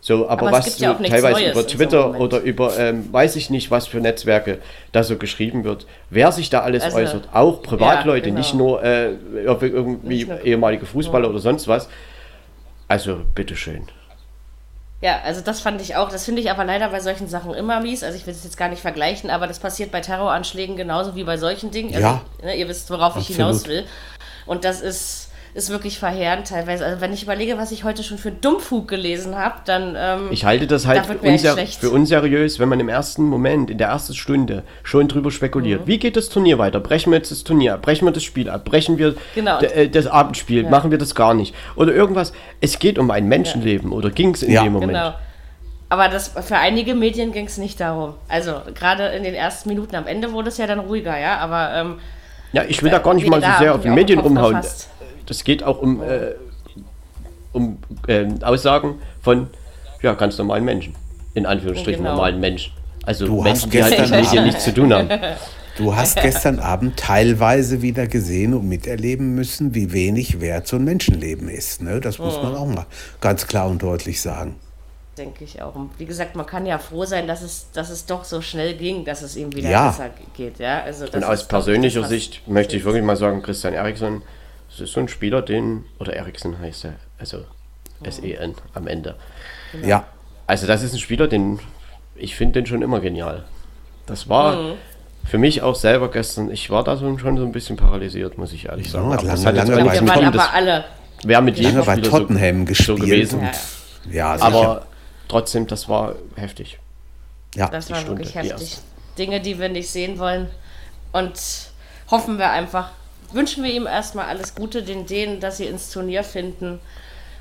[0.05, 3.51] So, aber, Aber was ja teilweise Neues über so Twitter oder über, ähm, weiß ich
[3.51, 4.59] nicht, was für Netzwerke
[4.91, 8.39] da so geschrieben wird, wer sich da alles Also, äußert, auch Privatleute, ja, genau.
[8.39, 9.13] nicht nur äh,
[9.45, 11.89] irgendwie nur- ehemalige Fußballer oder sonst was.
[12.89, 13.87] Also, bitteschön.
[15.03, 16.11] Ja, also das fand ich auch.
[16.11, 18.03] Das finde ich aber leider bei solchen Sachen immer mies.
[18.03, 21.23] Also ich will es jetzt gar nicht vergleichen, aber das passiert bei Terroranschlägen genauso wie
[21.25, 21.89] bei solchen Dingen.
[21.95, 22.23] Also, Ja.
[22.43, 23.37] ne, ihr wisst, worauf ich Absolut.
[23.37, 23.85] hinaus will.
[24.47, 26.85] Und das ist, ist wirklich verheerend teilweise.
[26.87, 29.95] Also wenn ich überlege, was ich heute schon für Dummfug gelesen habe, dann...
[29.99, 33.71] Ähm, Ich halte das halt Da für, unser für unseriös, wenn man im ersten Moment,
[33.71, 35.83] in der ersten Stunde schon drüber spekuliert.
[35.83, 35.87] Mhm.
[35.89, 36.81] Wie geht das Turnier weiter?
[36.81, 37.83] Brechen wir jetzt das Turnier ab?
[37.83, 38.65] Brechen wir das Spiel ab?
[38.65, 39.59] Brechen wir Genau.
[39.61, 40.69] äh, das Abendspiel?
[40.71, 41.55] Machen wir das gar nicht?
[41.77, 42.33] Oder irgendwas.
[42.63, 44.63] Es geht um ein Menschenleben oder ging es in Ja.
[44.65, 44.93] dem Moment?
[44.93, 45.13] Genau.
[45.91, 48.15] Aber das, für einige Medien ging es nicht darum.
[48.27, 51.75] Also gerade in den ersten Minuten, am Ende wurde es ja dann ruhiger, ja, aber
[51.75, 51.99] ähm,
[52.53, 54.57] Ja, ich will da gar nicht mal so sehr auf die Medien rumhauen.
[54.57, 54.89] gefasst.
[55.27, 56.33] Das geht auch um äh,
[57.53, 59.49] um, ähm, Aussagen von
[60.03, 60.95] ja, ganz normalen Menschen.
[61.35, 62.13] In Anführungsstrichen Genau.
[62.17, 62.73] normalen Menschen.
[63.05, 65.09] Also Du Menschen, hast die halt mit gestern Medien Abend- nichts zu tun haben.
[65.79, 70.85] Du hast gestern Abend teilweise wieder gesehen und miterleben müssen, wie wenig wert so ein
[70.85, 71.81] Menschenleben ist.
[71.81, 71.99] Ne?
[71.99, 72.85] Das muss man auch mal
[73.23, 74.57] ganz klar und deutlich sagen.
[75.17, 75.75] denke ich auch.
[75.75, 78.75] Und wie gesagt, man kann ja froh sein, dass es, dass es doch so schnell
[78.75, 79.89] ging, dass es ihm wieder Ja.
[79.89, 80.59] besser geht.
[80.59, 80.83] Ja?
[80.83, 84.21] Also das Und aus persönlicher Sicht möchte ich wirklich mal sagen, Christian Eriksson,
[84.73, 87.45] das ist so ein Spieler, den, oder Eriksson heißt er, also
[88.03, 89.15] S-E-N am Ende.
[89.83, 90.05] Ja,
[90.47, 91.61] Also das ist ein Spieler, den,
[92.17, 93.45] ich finde den schon immer genial.
[94.07, 94.73] Das war Mhm.
[95.25, 98.67] für mich auch selber gestern, ich war da schon so ein bisschen paralysiert, muss ich
[98.67, 99.11] ehrlich sagen.
[99.11, 100.85] Ja, Aber das lange, hat jetzt lange Wir mit waren aber alle.
[101.25, 102.99] wäre mit jedem lange bei Spieler Tottenham so, gespielt.
[102.99, 103.39] so gewesen.
[103.41, 104.47] und, ja, sicher.
[104.47, 104.87] Aber
[105.29, 106.79] trotzdem, das war heftig.
[107.55, 107.69] ja.
[107.69, 108.79] Das Die war Stunde, wirklich die heftig.
[109.17, 110.49] Dinge, die wir nicht sehen wollen.
[111.13, 111.33] Und
[112.11, 112.91] hoffen wir einfach,
[113.35, 116.81] wünschen wir ihm erstmal alles Gute, den Dänen, dass sie ins Turnier finden.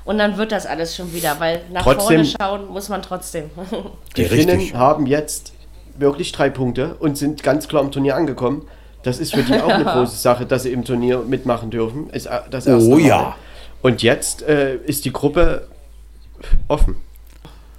[0.04, 3.50] Und dann wird das alles schon wieder, weil nach Trotzdem- vorne schauen muss man trotzdem.
[4.16, 5.52] Die Finnen haben jetzt
[5.96, 8.66] wirklich drei Punkte und sind ganz klar im Turnier angekommen.
[9.04, 12.08] Das ist für die auch eine große Sache, dass sie im Turnier mitmachen dürfen.
[12.10, 13.00] Ist äh, das erste Oh Mal.
[13.06, 13.36] ja.
[13.82, 15.68] Und jetzt äh, ist die Gruppe
[16.68, 16.96] offen.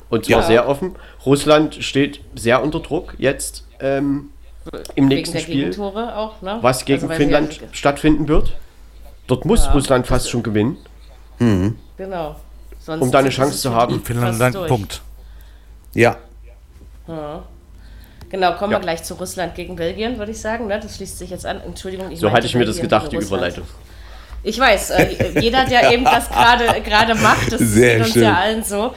[0.09, 0.47] Und zwar Ja.
[0.47, 0.95] sehr offen.
[1.25, 4.29] Russland steht sehr unter Druck jetzt ähm,
[4.95, 6.57] im nächsten Spiel, auch, ne?
[6.61, 8.53] was gegen Also, Finnland ja- stattfinden wird.
[9.27, 10.77] Dort muss Russland fast schon gewinnen,
[11.97, 12.35] Genau.
[12.79, 14.03] Sonst um da eine Chance zu haben.
[14.03, 14.67] Finnland.
[14.67, 15.01] Punkt.
[15.93, 16.17] ja.
[18.29, 18.79] Genau, kommen Ja.
[18.79, 20.65] wir gleich zu Russland gegen Belgien, würde ich sagen.
[20.67, 20.79] Ne?
[20.79, 21.61] Das schließt sich jetzt an.
[21.61, 23.41] Entschuldigung, ich So hatte ich mir das Belgien gedacht, die Russland.
[23.41, 23.65] Überleitung.
[24.41, 28.23] Ich weiß, äh, jeder, der eben das gerade gerade macht, das Sehr geht uns schön.
[28.23, 28.93] ja allen so.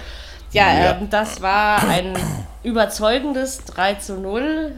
[0.52, 0.90] Ja, Ja.
[0.98, 2.14] Ähm, das war ein
[2.62, 4.72] überzeugendes 3 zu 0.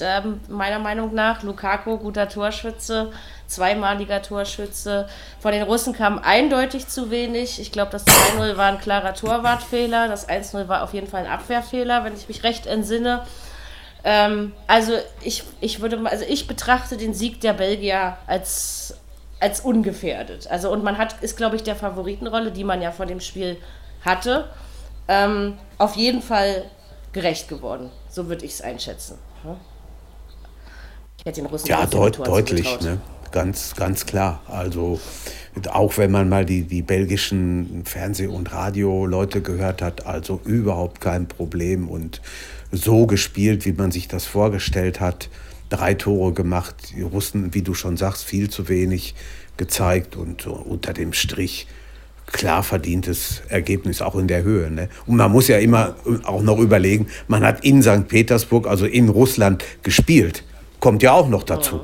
[0.00, 3.10] Ähm, meiner Meinung nach, Lukaku, guter Torschütze,
[3.46, 5.08] zweimaliger Torschütze.
[5.40, 7.60] Von den Russen kam eindeutig zu wenig.
[7.60, 10.08] Ich glaube, das 2-0 war ein klarer Torwartfehler.
[10.08, 13.22] Das 1-0 war auf jeden Fall ein Abwehrfehler, wenn ich mich recht entsinne.
[14.04, 18.96] Ähm, also ich, ich würde also ich betrachte den Sieg der Belgier als,
[19.40, 20.46] als ungefährdet.
[20.48, 23.56] Also und man hat, ist, glaube ich, der Favoritenrolle, die man ja vor dem Spiel
[24.04, 24.48] hatte,
[25.08, 26.64] ähm, auf jeden Fall
[27.12, 27.90] gerecht geworden.
[28.08, 29.18] So würde ich es einschätzen.
[29.42, 29.56] ne?
[31.18, 32.98] Ich hätte den Russen Ja, deut deutlich, ne?
[33.32, 34.40] Ganz, ganz klar.
[34.46, 35.00] Also
[35.70, 41.26] auch wenn man mal die, die belgischen Fernseh- und Radio-Leute gehört hat, also überhaupt kein
[41.26, 42.22] Problem und
[42.70, 45.28] so gespielt, wie man sich das vorgestellt hat.
[45.68, 49.14] Drei Tore gemacht, die Russen, wie du schon sagst, viel zu wenig
[49.56, 51.66] gezeigt und so unter dem Strich
[52.26, 54.70] klar verdientes Ergebnis, auch in der Höhe.
[54.70, 54.88] Ne?
[55.06, 58.06] Und man muss ja immer auch noch überlegen, man hat in St.
[58.06, 60.44] Petersburg, also in Russland, gespielt.
[60.80, 61.80] Kommt ja auch noch dazu.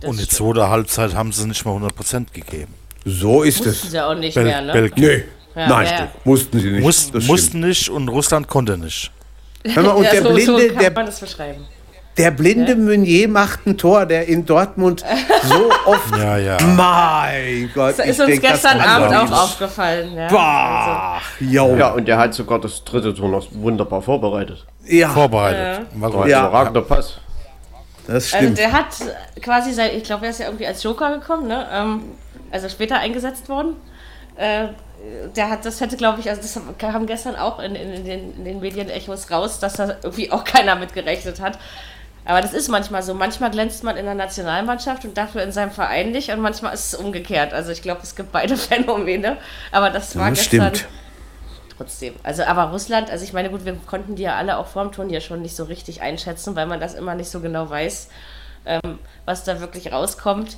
[0.00, 0.54] Das Und die stimmt.
[0.54, 2.74] zweite Halbzeit haben sie nicht mal 100% gegeben.
[3.04, 3.90] So ist Mussten es.
[3.92, 4.90] sie auch nicht Bel mehr, ne?
[4.96, 6.08] Nee, Ja, nein, ja.
[6.24, 6.82] mussten sie nicht.
[6.82, 9.10] Muss, mussten nicht und Russland konnte nicht.
[9.66, 11.64] Hör mal, und Ja, der so, so blinde, kann der, man das beschreiben.
[12.16, 15.04] der blinde Meunier macht ein Tor, der in Dortmund
[15.44, 16.16] so oft.
[16.16, 16.56] Ja, ja.
[16.62, 17.98] Mein Gott.
[17.98, 20.14] Das ist uns denk, gestern Abend auch aufgefallen.
[20.14, 20.24] Ja.
[20.24, 21.76] Also, Bah, jo.
[21.76, 24.64] Ja, und der hat sogar das dritte Tor noch wunderbar vorbereitet.
[24.86, 25.86] ja, Vorbereitet.
[25.94, 26.24] War War gut.
[26.24, 26.40] ein Ja.
[26.48, 27.18] überragender Pass.
[28.06, 28.58] Das Also stimmt.
[28.58, 28.88] der hat
[29.42, 31.66] quasi sein, ich glaube, er ist ja irgendwie als Joker gekommen, ne?
[31.72, 32.02] Ähm,
[32.50, 33.76] also später eingesetzt worden.
[34.36, 34.68] Äh,
[35.36, 38.36] der hat, das hätte, glaube ich, also das kam gestern auch in, in, in, den,
[38.38, 41.58] in den Medienechos raus, dass da irgendwie auch keiner mit gerechnet hat.
[42.24, 43.12] Aber das ist manchmal so.
[43.12, 46.94] Manchmal glänzt man in der Nationalmannschaft und dafür in seinem Verein nicht und manchmal ist
[46.94, 47.52] es umgekehrt.
[47.52, 49.36] Also ich glaube, es gibt beide Phänomene.
[49.72, 50.88] Aber das war Das gestern stimmt.
[51.76, 52.14] Trotzdem.
[52.22, 55.20] Also aber Russland, also ich meine, gut, wir konnten die ja alle auch vorm Turnier
[55.20, 58.08] schon nicht so richtig einschätzen, weil man das immer nicht so genau weiß,
[58.66, 60.56] ähm, was da wirklich rauskommt.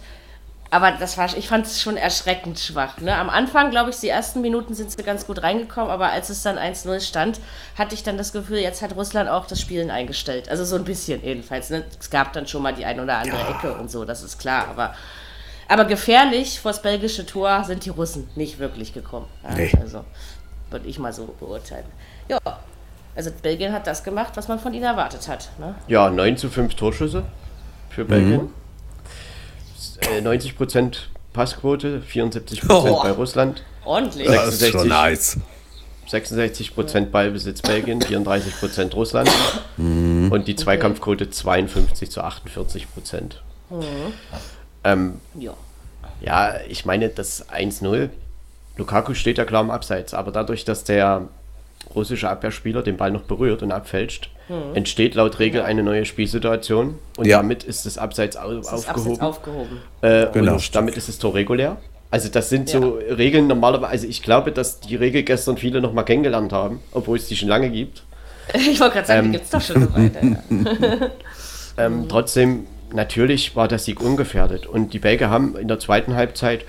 [0.71, 2.99] Aber das war, ich fand es schon erschreckend schwach.
[2.99, 3.15] Ne?
[3.15, 6.43] Am Anfang, glaube ich, die ersten Minuten sind sie ganz gut reingekommen, aber als es
[6.43, 7.41] dann 1-0 stand,
[7.79, 10.49] hatte ich dann das Gefühl, jetzt hat Russland auch das Spielen eingestellt.
[10.49, 11.71] Also so ein bisschen jedenfalls.
[11.71, 11.85] Ne?
[12.01, 14.67] Es gab dann schon mal die ein oder andere Ecke und so, das ist klar.
[14.69, 14.95] Aber,
[15.69, 19.29] aber gefährlich vor das belgische Tor sind die Russen nicht wirklich gekommen.
[19.45, 19.73] Ja, Nee.
[19.81, 20.05] Also
[20.71, 21.85] würde ich mal so beurteilen.
[22.29, 22.39] Ja,
[23.15, 25.51] also Belgien hat das gemacht, was man von ihnen erwartet hat.
[25.59, 25.75] Ne?
[25.89, 27.25] Ja, 9 zu 5 Torschüsse
[27.91, 28.51] für Belgien.
[30.01, 30.97] Äh, 90%
[31.33, 33.03] Passquote, 74% Oh.
[33.03, 34.27] bei Russland, Ordentlich.
[34.27, 34.45] Ja.
[34.47, 34.89] Das ist schon 66.
[34.89, 35.39] nice.
[36.09, 39.29] 66% Ballbesitz Belgien, 34% Russland
[39.77, 43.41] und die Zweikampfquote 52 zu 48%.
[44.85, 45.55] Ähm, Ja.
[46.21, 48.11] ja, ich meine, das 1-0,
[48.77, 51.29] Lukaku steht ja klar im Abseits, aber dadurch, dass der
[51.95, 54.31] russische Abwehrspieler den Ball noch berührt und abfälscht,
[54.75, 57.39] entsteht laut Regel eine neue Spielsituation und Ja.
[57.39, 59.11] damit ist das Abseits au Das ist aufgehoben.
[59.13, 59.81] Abseits aufgehoben.
[60.03, 60.53] Äh, Genau.
[60.55, 61.77] und damit ist das Tor regulär.
[62.11, 63.91] Also das sind so Regeln normalerweise.
[63.93, 67.37] Also ich glaube, dass die Regel gestern viele noch mal kennengelernt haben, obwohl es die
[67.37, 68.03] schon lange gibt.
[68.55, 70.39] Ich wollte gerade sagen, die gibt es doch schon eine Weile.
[71.01, 71.11] Ja.
[71.79, 74.67] Ähm, trotzdem, natürlich war der Sieg ungefährdet.
[74.67, 76.65] Und die Belgier haben in der zweiten Halbzeit,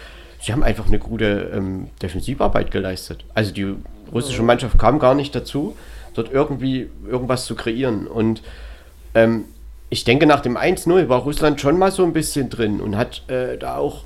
[0.48, 3.26] sie haben einfach eine gute ähm, Defensivarbeit geleistet.
[3.34, 3.76] Also die
[4.14, 5.76] russische Mannschaft kam gar nicht dazu,
[6.14, 8.08] dort irgendwie irgendwas zu kreieren.
[8.08, 8.42] Und
[9.14, 9.44] ähm,
[9.90, 13.30] ich denke, nach dem 1-0 war Russland schon mal so ein bisschen drin und hat
[13.30, 14.06] äh, da auch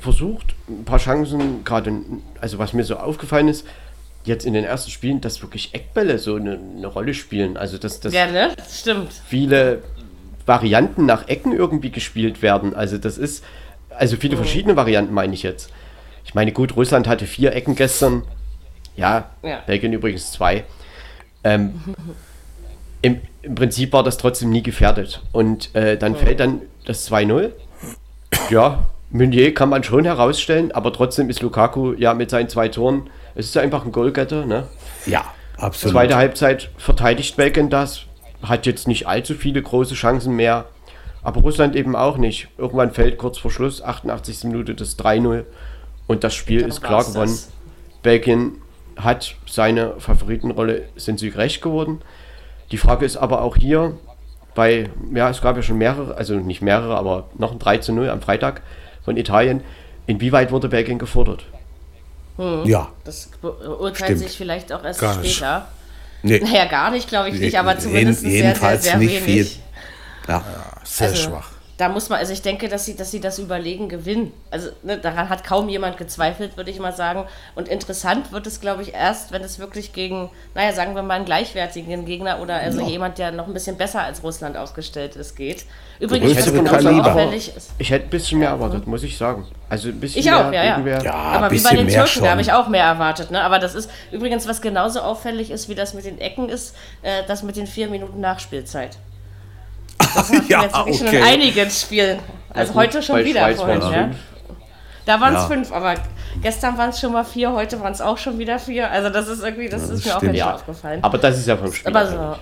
[0.00, 1.92] versucht, ein paar Chancen, gerade,
[2.40, 3.66] also was mir so aufgefallen ist,
[4.24, 7.58] jetzt in den ersten Spielen, dass wirklich Eckbälle so eine, eine Rolle spielen.
[7.58, 8.54] Also dass, dass ja, ne?
[8.56, 9.12] Das stimmt.
[9.26, 9.82] viele
[10.46, 12.74] Varianten nach Ecken irgendwie gespielt werden.
[12.74, 13.44] Also das ist,
[13.96, 15.70] also viele verschiedene Varianten meine ich jetzt.
[16.24, 18.22] Ich meine, gut, Russland hatte vier Ecken gestern.
[18.96, 19.60] Ja, Ja.
[19.66, 20.64] Belgien übrigens zwei.
[21.42, 21.80] Ähm,
[23.02, 25.20] im, Im Prinzip war das trotzdem nie gefährdet.
[25.32, 27.50] Und äh, dann fällt dann das 2-0.
[28.50, 33.08] Ja, Meunier kann man schon herausstellen, aber trotzdem ist Lukaku ja mit seinen zwei Toren,
[33.34, 34.66] es ist ja einfach ein Goalgetter, ne?
[35.06, 35.24] Ja,
[35.56, 35.94] absolut.
[35.94, 38.06] Zweite Halbzeit verteidigt Belgien das,
[38.42, 40.64] hat jetzt nicht allzu viele große Chancen mehr,
[41.24, 42.48] aber Russland eben auch nicht.
[42.58, 44.44] Irgendwann fällt kurz vor Schluss, 88.
[44.44, 45.44] Minute das 3-0
[46.06, 47.32] und das Spiel Dann ist klar gewonnen.
[47.32, 47.50] das.
[48.02, 48.52] Belgien
[48.96, 52.00] hat seine Favoritenrolle, sind sie gerecht geworden.
[52.70, 53.94] Die Frage ist aber auch hier,
[54.54, 58.08] bei, ja, es gab ja schon mehrere, also nicht mehrere, aber noch ein 3 0
[58.08, 58.62] am Freitag
[59.04, 59.62] von Italien.
[60.06, 61.44] Inwieweit wurde Belgien gefordert?
[62.64, 64.18] Ja, Das beurteilt Stimmt.
[64.18, 65.36] sich vielleicht auch erst Gar nicht.
[65.36, 65.68] später.
[66.22, 69.26] nee, Naja, gar nicht, glaube ich nicht, aber Jeden- zumindest sehr, sehr, jedenfalls sehr nicht
[69.26, 69.48] wenig.
[69.48, 69.62] viel.
[70.28, 70.42] Ja.
[70.84, 71.50] Sehr Also, schwach.
[71.76, 74.32] Da muss man, also ich denke, dass sie, dass sie das Überlegen gewinnen.
[74.52, 77.24] Also ne, daran hat kaum jemand gezweifelt, würde ich mal sagen.
[77.56, 81.14] Und interessant wird es, glaube ich, erst, wenn es wirklich gegen, naja, sagen wir mal,
[81.14, 85.34] einen gleichwertigen Gegner oder also jemand, der noch ein bisschen besser als Russland aufgestellt ist,
[85.34, 85.64] geht.
[85.98, 87.06] Übrigens, genauso Kaliber.
[87.10, 87.70] auffällig ist.
[87.78, 89.44] Ich hätte ein bisschen mehr erwartet, muss ich sagen.
[89.68, 90.76] Also ein bisschen Ich auch, mehr ja, ja.
[90.76, 91.02] Gegenwehr.
[91.02, 93.32] Ja, Aber wie bei bisschen den mehr Türken, da habe ich auch mehr erwartet.
[93.32, 93.42] Ne?
[93.42, 97.24] Aber das ist übrigens, was genauso auffällig ist, wie das mit den Ecken ist, äh,
[97.26, 98.96] das mit den vier Minuten Nachspielzeit.
[100.14, 101.18] Das wir Ja, jetzt wirklich schon okay.
[101.18, 102.18] in einigen Spielen.
[102.52, 103.88] Also gut, heute schon wieder vorhin, ja.
[104.04, 104.16] fünf.
[105.06, 105.46] Da waren es Ja.
[105.48, 105.94] fünf, aber
[106.44, 108.88] gestern waren es schon mal vier, heute waren es auch schon wieder vier.
[108.90, 110.34] Also das ist irgendwie, das ist mir auch stimmt.
[110.34, 111.02] jetzt Ja, aufgefallen.
[111.02, 111.94] aber das ist ja vom Spiel.
[111.96, 112.36] Aber, so.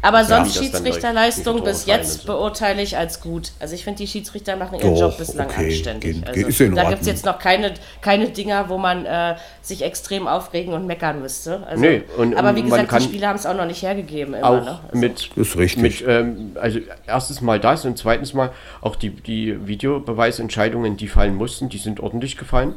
[0.00, 3.52] aber sonst das Schiedsrichterleistung bis jetzt beurteile ich als gut.
[3.60, 6.14] Also ich finde, die Schiedsrichter machen ihren Doch, Job bislang okay, anständig.
[6.22, 9.34] geht- Also, ist in da gibt es jetzt noch keine, keine Dinger, wo man äh,
[9.60, 11.66] sich extrem aufregen und meckern müsste.
[11.66, 14.34] Also, Nee, und- aber wie gesagt, die Spiele haben es auch noch nicht hergegeben.
[14.34, 14.80] Immer, auch ne?
[14.86, 15.82] also, mit, Das ist richtig.
[15.82, 21.34] mit ähm, also erstens mal das und zweitens mal auch die, die Videobeweisentscheidungen, die fallen
[21.34, 22.74] mussten, die sind ordentlich gefallen.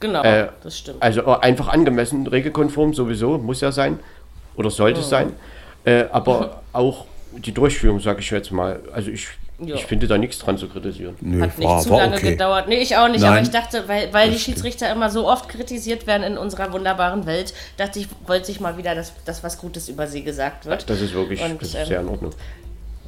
[0.00, 1.02] Genau, Äh, das stimmt.
[1.02, 3.98] Also äh, einfach angemessen, regelkonform sowieso, muss ja sein.
[4.56, 5.32] Oder sollte es sein.
[5.84, 7.04] Äh, aber auch
[7.36, 8.80] die Durchführung, sage ich jetzt mal.
[8.92, 9.28] Also ich,
[9.60, 9.74] Ja.
[9.76, 11.16] ich finde da nichts dran zu kritisieren.
[11.20, 12.30] Nö, Hat nicht war, zu war lange okay.
[12.32, 12.66] gedauert.
[12.68, 13.44] Nee, ich auch nicht, aber Nein.
[13.44, 17.52] ich dachte, weil, weil die Schiedsrichter immer so oft kritisiert werden in unserer wunderbaren Welt,
[17.76, 20.88] dachte ich, wollte ich mal wieder, dass, dass was Gutes über sie gesagt wird.
[20.88, 22.32] Das ist wirklich Und, das ist ähm, sehr in Ordnung.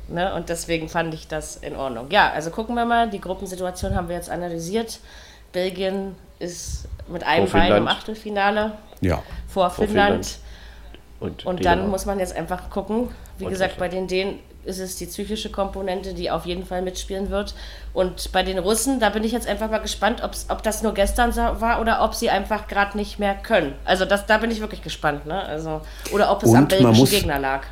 [0.08, 0.34] Ne?
[0.34, 2.06] Und deswegen fand ich das in Ordnung.
[2.10, 5.00] Ja, also gucken wir mal, die Gruppensituation haben wir jetzt analysiert.
[5.52, 7.96] Belgien ist mit einem Vor Bein im Finnland.
[7.98, 10.26] Achtelfinale Ja, vor Finnland.
[10.26, 10.38] Finnland.
[11.20, 13.08] Und, Und dann muss man jetzt einfach gucken.
[13.38, 16.82] Wie Und gesagt, bei den Dänen ist es die psychische Komponente, die auf jeden Fall
[16.82, 17.54] mitspielen wird.
[17.92, 21.34] Und bei den Russen, da bin ich jetzt einfach mal gespannt, ob das nur gestern
[21.36, 23.74] war oder ob sie einfach gerade nicht mehr können.
[23.84, 25.26] Also das, da bin ich wirklich gespannt.
[25.26, 25.40] Ne?
[25.44, 25.80] Also,
[26.12, 27.62] oder ob es Und am belgischen muss- Gegner lag.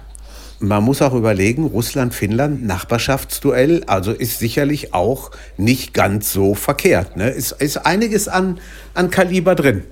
[0.60, 7.16] Man muss auch überlegen, Russland-Finnland, Nachbarschaftsduell, also ist sicherlich auch nicht ganz so verkehrt.
[7.16, 7.30] Ne?
[7.30, 8.58] Ist, ist einiges an,
[8.94, 9.84] an Kaliber drin.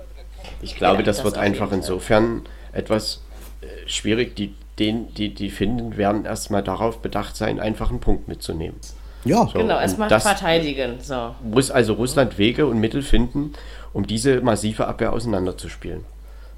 [0.61, 3.23] Ich glaube, Ja, das, das wird einfach insofern etwas
[3.63, 4.37] äh, schwierig.
[4.37, 8.77] Die, den, die, die Finnen werden erstmal darauf bedacht sein, einfach einen Punkt mitzunehmen.
[9.25, 10.99] Ja, So, Genau, und erstmal das verteidigen.
[11.01, 11.35] So.
[11.43, 13.53] Muss also Russland Wege und Mittel finden,
[13.93, 16.05] um diese massive Abwehr auseinanderzuspielen.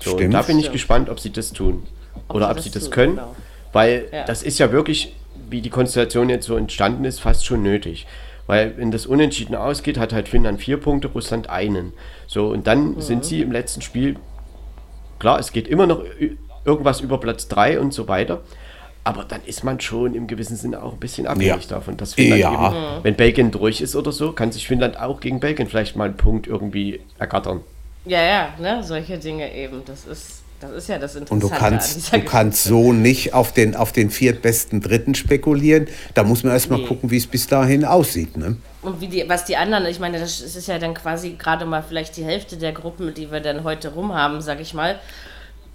[0.02, 0.34] So, und Stimmt.
[0.34, 0.72] da bin ich Stimmt.
[0.72, 1.84] gespannt, ob sie das tun.
[2.28, 3.16] Oder sie ob das sie das tun, können.
[3.16, 3.36] genau.
[3.72, 4.24] Weil Ja.
[4.24, 5.14] das ist ja wirklich,
[5.48, 8.06] wie die Konstellation jetzt so entstanden ist, fast schon nötig.
[8.46, 11.92] Weil wenn das unentschieden ausgeht, hat halt Finnland vier Punkte, Russland einen.
[12.26, 13.00] So, und dann Mhm.
[13.00, 14.16] sind sie im letzten Spiel,
[15.18, 16.02] klar, es geht immer noch
[16.64, 18.40] irgendwas über Platz drei und so weiter.
[19.02, 21.76] Aber dann ist man schon im gewissen Sinne auch ein bisschen abhängig Ja.
[21.76, 22.52] davon, dass Finnland Ja.
[22.52, 26.04] eben, wenn Belgien durch ist oder so, kann sich Finnland auch gegen Belgien vielleicht mal
[26.04, 27.60] einen Punkt irgendwie ergattern.
[28.04, 28.82] Ja, ja, ne?
[28.82, 29.82] solche Dinge eben.
[29.86, 33.34] Das ist, das ist ja das Interessante Und du an kannst, du kannst so nicht
[33.34, 35.88] auf den, auf den viertbesten Dritten spekulieren.
[36.14, 36.86] Da muss man erstmal Nee.
[36.86, 38.36] gucken, wie es bis dahin aussieht.
[38.36, 38.56] Ne?
[38.82, 41.82] Und wie die, was die anderen, ich meine, das ist ja dann quasi gerade mal
[41.86, 44.98] vielleicht die Hälfte der Gruppen, die wir dann heute rum haben, sag ich mal.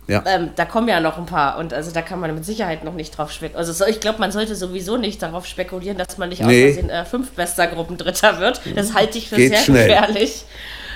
[0.07, 0.23] Ja.
[0.27, 2.93] Ähm, da kommen ja noch ein paar und also da kann man mit Sicherheit noch
[2.93, 3.57] nicht drauf spekulieren.
[3.57, 6.67] Also so, ich glaube, man sollte sowieso nicht darauf spekulieren, dass man nicht Nee.
[6.67, 8.61] aus Versehen äh, fünftbester Gruppendritter wird.
[8.75, 9.87] Das halte ich für Geht sehr schnell.
[9.87, 10.45] gefährlich.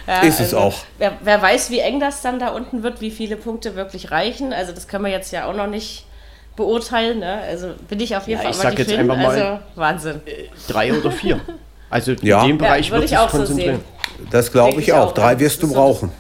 [0.10, 0.74] Ja, Ist es also, auch.
[0.98, 4.54] Wer, wer weiß, wie eng das dann da unten wird, wie viele Punkte wirklich reichen.
[4.54, 6.08] Also das können wir jetzt ja auch noch nicht
[6.56, 7.20] beurteilen.
[7.20, 7.42] Ne?
[7.48, 10.22] Also bin ich auf jeden Ja, Fall ich mal sag jetzt einfach mal- Also Wahnsinn.
[10.68, 11.40] Drei oder vier.
[11.92, 12.42] Also Ja.
[12.44, 13.82] in dem Bereich Ja, würde wird ich auch so konzentrieren.
[14.18, 14.28] sehen.
[14.32, 15.12] Das glaube ich ich auch.
[15.12, 16.12] Drei wirst du brauchen.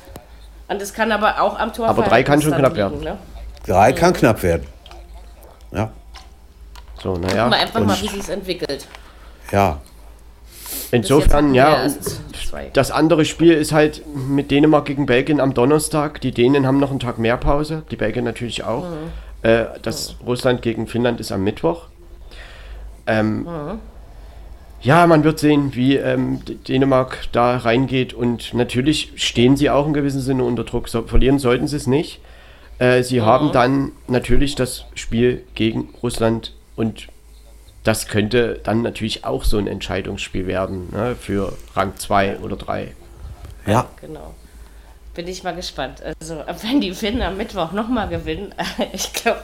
[0.67, 3.03] Und es kann aber auch am Tor Aber drei kann schon knapp liegen, werden.
[3.03, 3.17] Ne?
[3.67, 4.65] Drei kann knapp werden.
[5.71, 5.91] Ja,
[7.01, 7.49] So, Gucken wir naja.
[7.63, 8.87] einfach mal, Und wie sich entwickelt.
[9.51, 9.77] ja.
[10.91, 11.87] Insofern, ja.
[12.73, 16.19] Das andere Spiel ist halt mit Dänemark gegen Belgien am Donnerstag.
[16.21, 18.85] Die Dänen haben noch einen Tag mehr Pause, die Belgier natürlich auch.
[19.41, 21.87] Äh, das Russland gegen Finnland ist am Mittwoch.
[23.07, 23.47] Ähm,
[24.81, 29.93] Ja, man wird sehen, wie ähm, Dänemark da reingeht und natürlich stehen sie auch in
[29.93, 30.87] gewissem Sinne unter Druck.
[30.87, 32.21] So, verlieren sollten sie es nicht.
[32.79, 37.07] Äh, sie haben dann natürlich das Spiel gegen Russland und
[37.83, 42.93] das könnte dann natürlich auch so ein Entscheidungsspiel werden ne, für Rang 2 oder 3.
[43.65, 44.35] Ja, Genau.
[45.15, 46.01] Bin ich mal gespannt.
[46.21, 48.53] Also, wenn die Finnen am Mittwoch nochmal gewinnen,
[48.93, 49.41] ich glaube,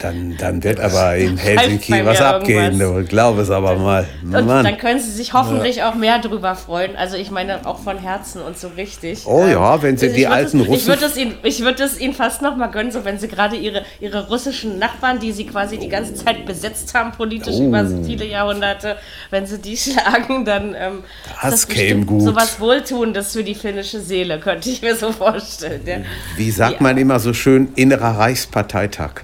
[0.00, 2.80] dann, dann wird aber in Helsinki was abgehen.
[2.80, 3.02] irgendwas.
[3.04, 4.06] Du glaub es aber mal.
[4.24, 4.78] und dann Mann.
[4.78, 6.96] können sie sich hoffentlich auch mehr drüber freuen.
[6.96, 9.26] Also, ich meine, auch von Herzen und so richtig.
[9.26, 11.60] Oh Ähm, ja, wenn sie ich die alten es, Ich Russen- würde es ihnen, ich
[11.60, 15.30] würd es ihnen fast nochmal gönnen, so wenn sie gerade ihre, ihre russischen Nachbarn, die
[15.32, 17.66] sie quasi die ganze Zeit besetzt haben, politisch Oh.
[17.66, 18.96] über viele Jahrhunderte,
[19.28, 21.04] wenn sie die schlagen, dann ähm,
[21.42, 22.22] Das ist käme gut.
[22.22, 25.82] so was Wohltuendes für die finnische Seele, könnte ich mir so vorstellen.
[25.86, 25.98] Ja.
[26.36, 26.82] Wie sagt Ja.
[26.82, 29.22] man immer so schön, innerer Reichsparteitag.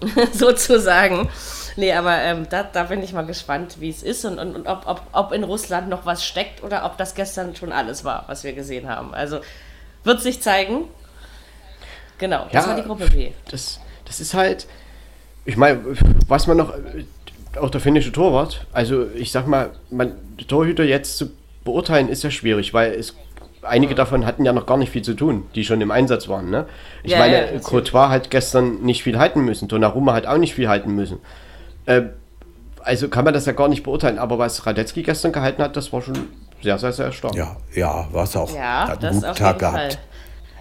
[0.32, 1.28] sozusagen.
[1.76, 4.66] Nee, aber ähm, da, da bin ich mal gespannt, wie es ist und, und, und
[4.66, 8.24] ob, ob, ob in Russland noch was steckt oder ob das gestern schon alles war,
[8.26, 9.14] was wir gesehen haben.
[9.14, 9.40] Also
[10.04, 10.84] wird sich zeigen.
[12.18, 12.70] Genau, das Ja.
[12.70, 13.30] war die Gruppe B.
[13.50, 14.66] Das, das ist halt,
[15.44, 15.80] ich meine,
[16.28, 17.04] was man noch, äh,
[17.58, 21.30] auch der finnische Torwart, also ich sag mal, man, die Torhüter jetzt zu
[21.64, 23.14] beurteilen ist ja schwierig, weil es
[23.62, 26.50] einige davon hatten ja noch gar nicht viel zu tun, die schon im Einsatz waren.
[26.50, 26.66] Ne?
[27.02, 27.58] Ich Ja, meine, ja.
[27.60, 31.18] Courtois hat gestern nicht viel halten müssen, Donnarumma hat auch nicht viel halten müssen.
[31.86, 32.02] Äh,
[32.82, 35.92] also kann man das ja gar nicht beurteilen, aber was Radetzky gestern gehalten hat, das
[35.92, 36.28] war schon
[36.62, 37.34] sehr, sehr, sehr stark.
[37.34, 38.54] Ja, ja, was auch.
[38.54, 39.76] Ja, Hat einen das guten Tag gehabt.
[39.76, 39.88] Fall.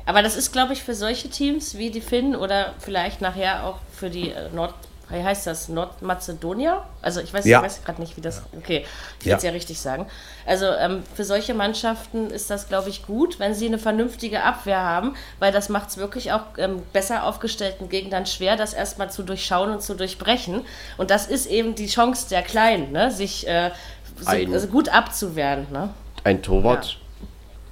[0.06, 3.78] Aber das ist, glaube ich, für solche Teams wie die Finnen oder vielleicht nachher auch
[3.94, 4.74] für die äh, Nord...
[5.12, 5.70] Wie heißt das?
[5.70, 6.84] Nordmazedonier?
[7.02, 7.60] Also ich weiß, Ja.
[7.60, 8.44] ich weiß gerade nicht, wie das...
[8.58, 8.86] Okay,
[9.20, 9.32] ich Ja.
[9.32, 10.06] will es ja richtig sagen.
[10.46, 14.80] Also ähm, für solche Mannschaften ist das, glaube ich, gut, wenn sie eine vernünftige Abwehr
[14.82, 19.24] haben, weil das macht es wirklich auch ähm, besser aufgestellten Gegnern schwer, das erstmal zu
[19.24, 20.66] durchschauen und zu durchbrechen.
[20.98, 23.12] Und das ist eben die Chance der Kleinen, ne?
[23.12, 23.72] sich äh,
[24.20, 25.68] so, Ein- also gut abzuwehren.
[25.72, 25.90] Ne?
[26.26, 26.98] ein Torwart,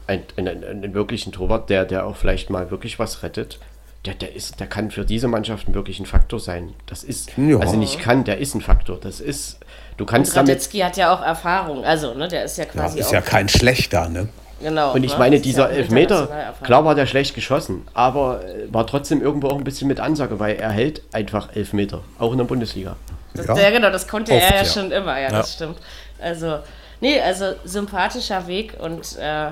[0.08, 3.60] ein, ein, ein, einen wirklichen Torwart, der, der auch vielleicht mal wirklich was rettet,
[4.08, 6.74] der, der, ist, der kann für diese Mannschaften wirklich ein Faktor sein.
[6.86, 7.60] Das ist, Ja.
[7.60, 8.98] also nicht kann, der ist ein Faktor.
[9.00, 9.60] Das ist,
[9.98, 13.00] du kannst Und damit, hat ja auch Erfahrung, also ne, der ist ja Ja, quasi
[13.00, 14.30] ist auch, ja kein schlechter, ne?
[14.62, 14.93] genau.
[14.93, 15.20] und ich ne?
[15.20, 19.22] meine, Ist ja dieser auch Elfmeter, klar war der schlecht geschossen, aber äh, war trotzdem
[19.22, 22.96] irgendwo auch ein bisschen mit Ansage, weil er hält einfach Elfmeter, auch in der Bundesliga.
[23.34, 23.58] Das, Ja.
[23.58, 23.70] ja.
[23.72, 24.65] genau, das konnte Oft, er ja, ja.
[24.65, 25.78] schon immer, ja, das stimmt.
[26.20, 26.60] Also,
[27.02, 29.52] nee, also sympathischer Weg und äh,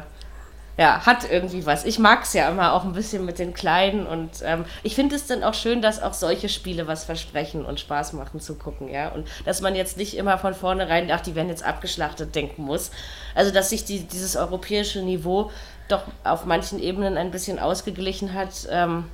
[0.77, 1.85] ja, hat irgendwie was.
[1.85, 5.15] Ich mag es ja immer auch ein bisschen mit den Kleinen und ähm, ich finde
[5.15, 8.89] es dann auch schön, dass auch solche Spiele was versprechen und Spaß machen zu gucken,
[8.89, 9.09] ja.
[9.09, 12.91] Und dass man jetzt nicht immer von vornherein, ach, die werden jetzt abgeschlachtet, denken muss.
[13.35, 15.49] Also, dass sich die, dieses europäische Niveau
[15.87, 18.67] doch auf manchen Ebenen ein bisschen ausgeglichen hat.
[18.69, 19.05] Ähm,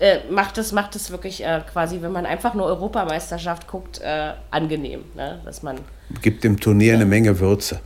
[0.00, 4.32] äh, macht es macht es wirklich äh, quasi, wenn man einfach nur Europameisterschaft guckt, äh,
[4.50, 5.04] angenehm.
[5.16, 5.40] Ne?
[5.44, 5.78] Dass man,
[6.22, 7.80] Gibt dem Turnier eine Menge Würze.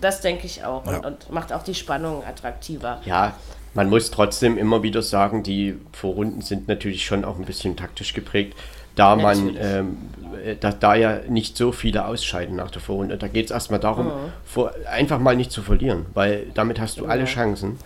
[0.00, 0.86] Das denke ich auch.
[0.86, 0.98] Ja.
[0.98, 3.00] Und, und macht auch die Spannung attraktiver.
[3.04, 3.34] Ja,
[3.74, 8.14] man muss trotzdem immer wieder sagen, die Vorrunden sind natürlich schon auch ein bisschen taktisch
[8.14, 8.56] geprägt,
[8.94, 9.98] da man ähm,
[10.42, 13.18] äh, da, da ja nicht so viele ausscheiden nach der Vorrunde.
[13.18, 14.10] Da geht es erstmal darum,
[14.44, 17.78] vor, einfach mal nicht zu verlieren, weil damit hast du alle Chancen.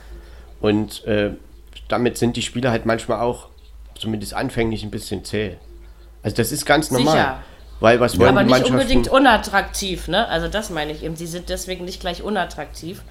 [0.61, 1.33] Und äh,
[1.89, 3.49] damit sind die Spieler halt manchmal auch,
[3.99, 5.57] zumindest anfänglich, ein bisschen zäh.
[6.23, 7.13] Also das ist ganz normal.
[7.13, 7.43] Sicher.
[7.81, 8.75] Weil was wollen Aber die nicht Mannschaften?
[8.75, 10.29] unbedingt unattraktiv, ne?
[10.29, 11.17] Also das meine ich eben.
[11.17, 13.03] Sie sind deswegen nicht gleich unattraktiv.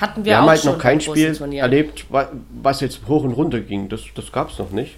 [0.00, 1.62] Hatten wir, Wir auch haben halt noch kein Spiel Turnieren.
[1.62, 2.28] erlebt, wa-
[2.60, 3.88] was jetzt hoch und runter ging.
[3.88, 4.96] Das, das gab es noch nicht.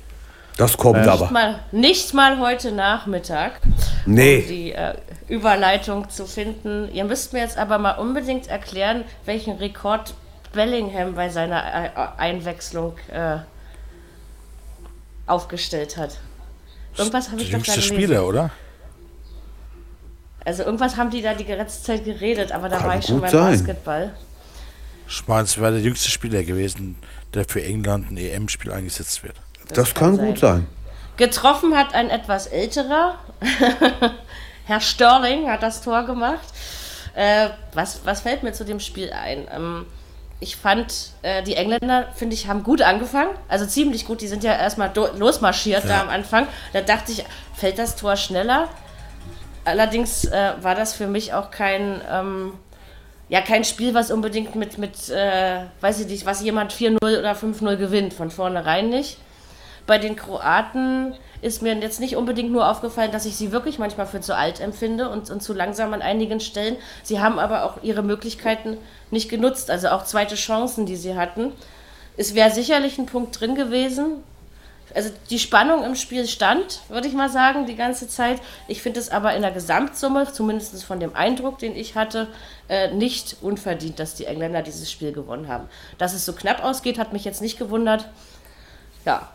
[0.57, 1.31] Das kommt aber.
[1.31, 3.61] Mal, nicht mal heute Nachmittag,
[4.07, 4.95] um Nee, die äh,
[5.29, 6.89] Überleitung zu finden.
[6.95, 10.15] Ihr müsst mir jetzt aber mal unbedingt erklären, welchen Rekord
[10.55, 13.37] Bellingham bei seiner äh, Einwechslung äh,
[15.27, 16.17] aufgestellt hat.
[16.97, 17.83] Irgendwas habe ich doch gelesen.
[17.83, 18.51] Spieler, oder?
[20.47, 23.21] Also irgendwas haben die da die letzte Zeit geredet, aber da Kann war ich schon
[23.21, 23.59] beim sein.
[23.59, 24.15] Basketball.
[25.09, 26.97] Es wäre der jüngste Spieler gewesen,
[27.35, 29.35] der für England ein EM-Spiel eingesetzt wird.
[29.75, 30.69] das kann gut sein.
[31.17, 33.19] Getroffen hat ein etwas älterer.
[34.67, 36.47] Herr Störling hat das Tor gemacht.
[37.17, 39.49] Äh, was, was fällt mir zu dem Spiel ein?
[39.53, 39.87] Ähm,
[40.39, 43.31] ich fand, äh, die Engländer, finde ich, haben gut angefangen.
[43.49, 44.21] Also ziemlich gut.
[44.21, 45.89] Die sind ja erstmal losmarschiert ja.
[45.89, 46.47] da am Anfang.
[46.73, 47.25] Da dachte ich,
[47.55, 48.69] fällt das Tor schneller?
[49.67, 52.53] Allerdings äh, war das für mich auch kein, ähm,
[53.29, 57.33] ja, kein Spiel, was unbedingt mit, mit äh, weiß ich nicht, was jemand 4-0 oder
[57.33, 58.15] 5-0 gewinnt.
[58.15, 59.19] Von vornherein nicht.
[59.85, 64.07] Bei den Kroaten ist mir jetzt nicht unbedingt nur aufgefallen, dass ich sie wirklich manchmal
[64.07, 66.77] für zu alt empfinde und, und zu langsam an einigen Stellen.
[67.03, 68.77] Sie haben aber auch ihre Möglichkeiten
[69.11, 71.53] nicht genutzt, also auch zweite Chancen, die sie hatten.
[72.17, 74.23] Es wäre sicherlich ein Punkt drin gewesen.
[74.95, 78.41] Also die Spannung im Spiel stand, würde ich mal sagen, die ganze Zeit.
[78.69, 82.29] Ich finde es aber in der Gesamtsumme, zumindest von dem Eindruck, den ich hatte,
[82.69, 85.69] äh, nicht unverdient, dass die Engländer dieses Spiel gewonnen haben.
[85.99, 88.09] Dass es so knapp ausgeht, hat mich jetzt nicht gewundert.
[89.05, 89.29] Ja,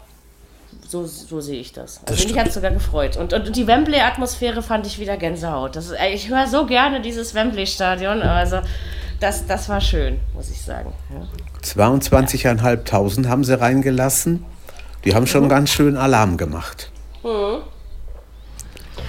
[0.88, 2.02] so, so sehe ich das.
[2.06, 3.18] Also mich hat es sogar gefreut.
[3.18, 5.76] Und, und, die Wembley-Atmosphäre fand ich wieder Gänsehaut.
[5.76, 8.22] Das ist, ich höre so gerne dieses Wembley-Stadion.
[8.22, 8.62] Also
[9.20, 10.94] das, das war schön, muss ich sagen.
[11.10, 11.28] Ja.
[11.64, 14.46] 22.500 haben sie reingelassen.
[15.04, 15.50] Die haben schon mhm.
[15.50, 16.92] ganz schön Alarm gemacht.
[17.24, 17.62] Mhm.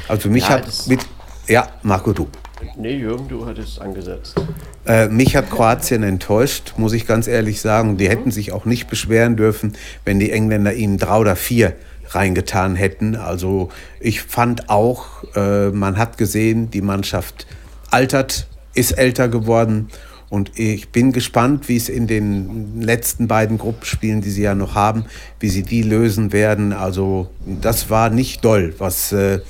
[0.08, 1.00] Also mich ja, hat mit...
[1.48, 2.28] Ja, Marco, du.
[2.76, 4.40] Nee, Jürgen, du hattest angesetzt.
[4.86, 7.96] Äh, mich hat Kroatien enttäuscht, muss ich ganz ehrlich sagen.
[7.96, 11.74] Die hätten sich auch nicht beschweren dürfen, wenn die Engländer ihnen drei oder vier
[12.08, 13.16] reingetan hätten.
[13.16, 13.70] Also
[14.00, 17.46] ich fand auch, äh, man hat gesehen, die Mannschaft
[17.90, 19.88] altert, ist älter geworden.
[20.32, 24.74] Und ich bin gespannt, wie es in den letzten beiden Gruppenspielen, die sie ja noch
[24.74, 25.04] haben,
[25.40, 26.72] wie sie die lösen werden.
[26.72, 29.40] Also das war nicht doll, was äh,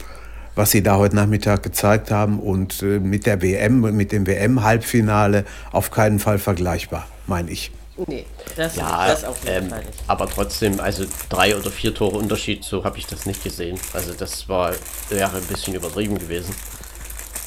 [0.56, 5.44] was sie da heute Nachmittag gezeigt haben und äh, mit der WM, mit dem WM-Halbfinale
[5.70, 7.70] auf keinen Fall vergleichbar, meine ich.
[8.08, 8.26] Nee,
[8.56, 10.02] das, ja, das auf jeden ähm, Fall nicht.
[10.08, 13.78] Aber trotzdem, also drei oder vier Tore Unterschied, so habe ich das nicht gesehen.
[13.92, 14.72] Also das war
[15.10, 16.52] wäre ein bisschen übertrieben gewesen.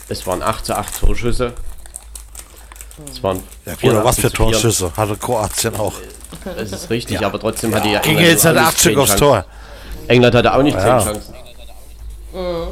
[0.08, 1.54] Es waren 8 zu 8 Torschüsse.
[3.10, 5.94] Es waren ja, oder was für Torschüsse hatte Kroatien auch.
[6.44, 7.28] Das ist richtig, ja.
[7.28, 7.78] aber trotzdem ja.
[7.78, 8.20] hatte ja England.
[8.20, 9.46] Ging jetzt halt 80 aufs Tor.
[10.08, 11.04] England hatte auch nicht 10 ja.
[11.04, 11.34] Chancen.
[12.34, 12.68] Mhm.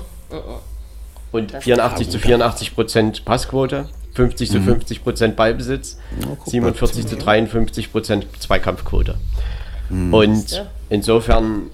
[1.32, 5.03] Und das 84 zu 84 Prozent Passquote, 50 zu 50 mhm.
[5.03, 9.15] Prozent Ballbesitz, ja, 47 zu 53 Prozent Zweikampfquote.
[9.89, 10.13] Mhm.
[10.13, 11.71] Und insofern,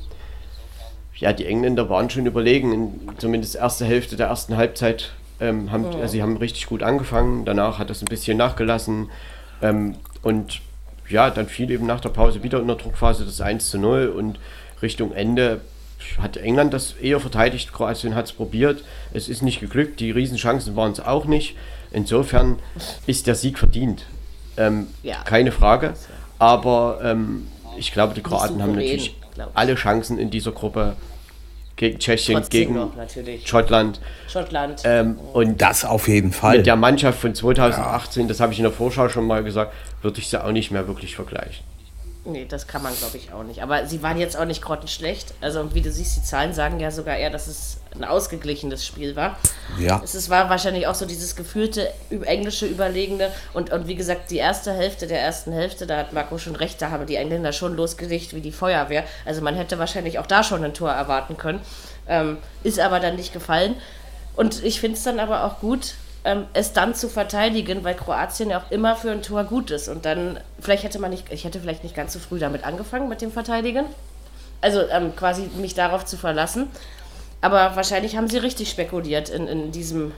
[1.18, 5.12] ja, die Engländer waren schon überlegen, zumindest erste Hälfte der ersten Halbzeit.
[5.42, 5.98] Ähm, haben, oh.
[6.00, 9.10] also sie haben richtig gut angefangen, danach hat das ein bisschen nachgelassen.
[9.62, 10.62] Ähm, und
[11.08, 14.08] ja, dann fiel eben nach der Pause wieder in der Druckphase das 1 zu 0
[14.08, 14.40] und
[14.82, 15.62] Richtung Ende
[16.22, 18.84] hat England das eher verteidigt, Kroatien hat es probiert.
[19.14, 21.56] Es ist nicht geglückt, die Riesenchancen waren es auch nicht.
[21.92, 22.60] Insofern
[23.06, 24.06] ist der Sieg verdient.
[24.58, 25.22] Ähm, ja.
[25.24, 25.94] Keine Frage.
[26.38, 29.16] Aber ähm, ich glaube, die Kroaten haben natürlich
[29.54, 30.96] alle Chancen in dieser Gruppe
[31.80, 32.92] gegen Tschechien, Trotzdem gegen noch,
[33.46, 34.02] Schottland.
[34.28, 34.82] Schottland.
[34.84, 36.58] Ähm, und das auf jeden Fall.
[36.58, 38.28] Mit der Mannschaft von 2018, ja.
[38.28, 40.88] das habe ich in der Vorschau schon mal gesagt, würde ich sie auch nicht mehr
[40.88, 41.64] wirklich vergleichen.
[42.26, 43.64] Nee, das kann man, glaube ich, auch nicht.
[43.64, 45.34] Aber sie waren jetzt auch nicht grottenschlecht.
[45.40, 49.16] Also, wie du siehst, die Zahlen sagen ja sogar eher, dass es ein ausgeglichenes Spiel
[49.16, 49.38] war.
[49.80, 50.02] Ja.
[50.04, 53.32] Es war wahrscheinlich auch so dieses gefühlte englische Überlegene.
[53.54, 56.82] Und, und wie gesagt, die erste Hälfte der ersten Hälfte, da hat Marco schon recht,
[56.82, 59.06] da haben die Engländer schon losgelegt wie die Feuerwehr.
[59.26, 61.62] Also, man hätte wahrscheinlich auch da schon ein Tor erwarten können.
[62.08, 63.76] Ähm, ist aber dann nicht gefallen.
[64.36, 68.50] Und ich finde es dann aber auch gut, ähm, es dann zu verteidigen, weil Kroatien
[68.50, 69.88] ja auch immer für ein Tor gut ist.
[69.88, 73.08] Und dann, vielleicht hätte man nicht, ich hätte vielleicht nicht ganz so früh damit angefangen
[73.08, 73.86] mit dem Verteidigen.
[74.62, 76.68] Also ähm, quasi mich darauf zu verlassen.
[77.42, 80.12] Aber wahrscheinlich haben sie richtig spekuliert in, in diesem.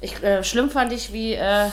[0.00, 1.66] Ich, äh, schlimm fand ich, wie, äh,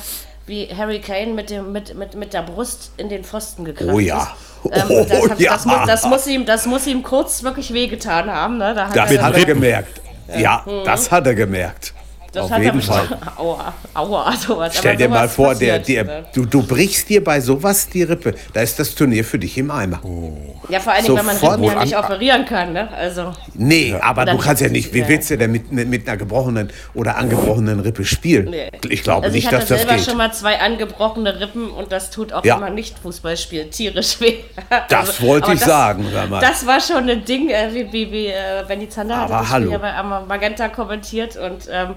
[0.48, 4.00] wie Harry Kane mit, dem, mit, mit, mit der Brust in den Pfosten gekracht oh
[4.00, 4.36] ja.
[4.64, 4.76] ist.
[4.76, 5.52] Ähm, oh, das, hat, ja.
[5.54, 8.58] Das, muss, das, muss ihm, das muss ihm kurz wirklich wehgetan haben.
[8.58, 8.74] Ne?
[8.74, 10.02] Da hat das er, hat er gemerkt.
[10.28, 10.84] Ja, ja mhm.
[10.86, 11.94] das hat er gemerkt.
[12.32, 13.08] Das Auf jeden Fall.
[13.38, 14.76] Aua, aua, sowas.
[14.78, 16.26] Stell dir mal vor, der, der, ne?
[16.34, 18.36] du, du brichst dir bei sowas die Rippe.
[18.54, 20.00] Da ist das Turnier für dich im Eimer.
[20.04, 20.60] Oh.
[20.70, 22.74] Ja, vor allem, Sofort weil man Rippen ja nicht operieren kann.
[22.74, 22.90] Ne?
[22.92, 26.70] Also, nee, aber du kannst ja nicht, wie willst du denn mit, mit einer gebrochenen
[26.94, 28.50] oder angebrochenen Rippe spielen?
[28.50, 28.70] Nee.
[28.90, 29.78] Ich glaube also nicht, dass das geht.
[29.78, 32.56] Ich hatte selber schon mal zwei angebrochene Rippen und das tut auch, ja.
[32.56, 34.36] wenn man nicht Fußball spielt, tierisch weh.
[34.90, 36.06] Das also, wollte ich das, sagen.
[36.42, 39.48] Das war schon ein Ding, äh, wie, wie, wie äh, wenn die Zander hat das
[39.48, 41.96] Spiel ja bei Magenta kommentiert und ähm,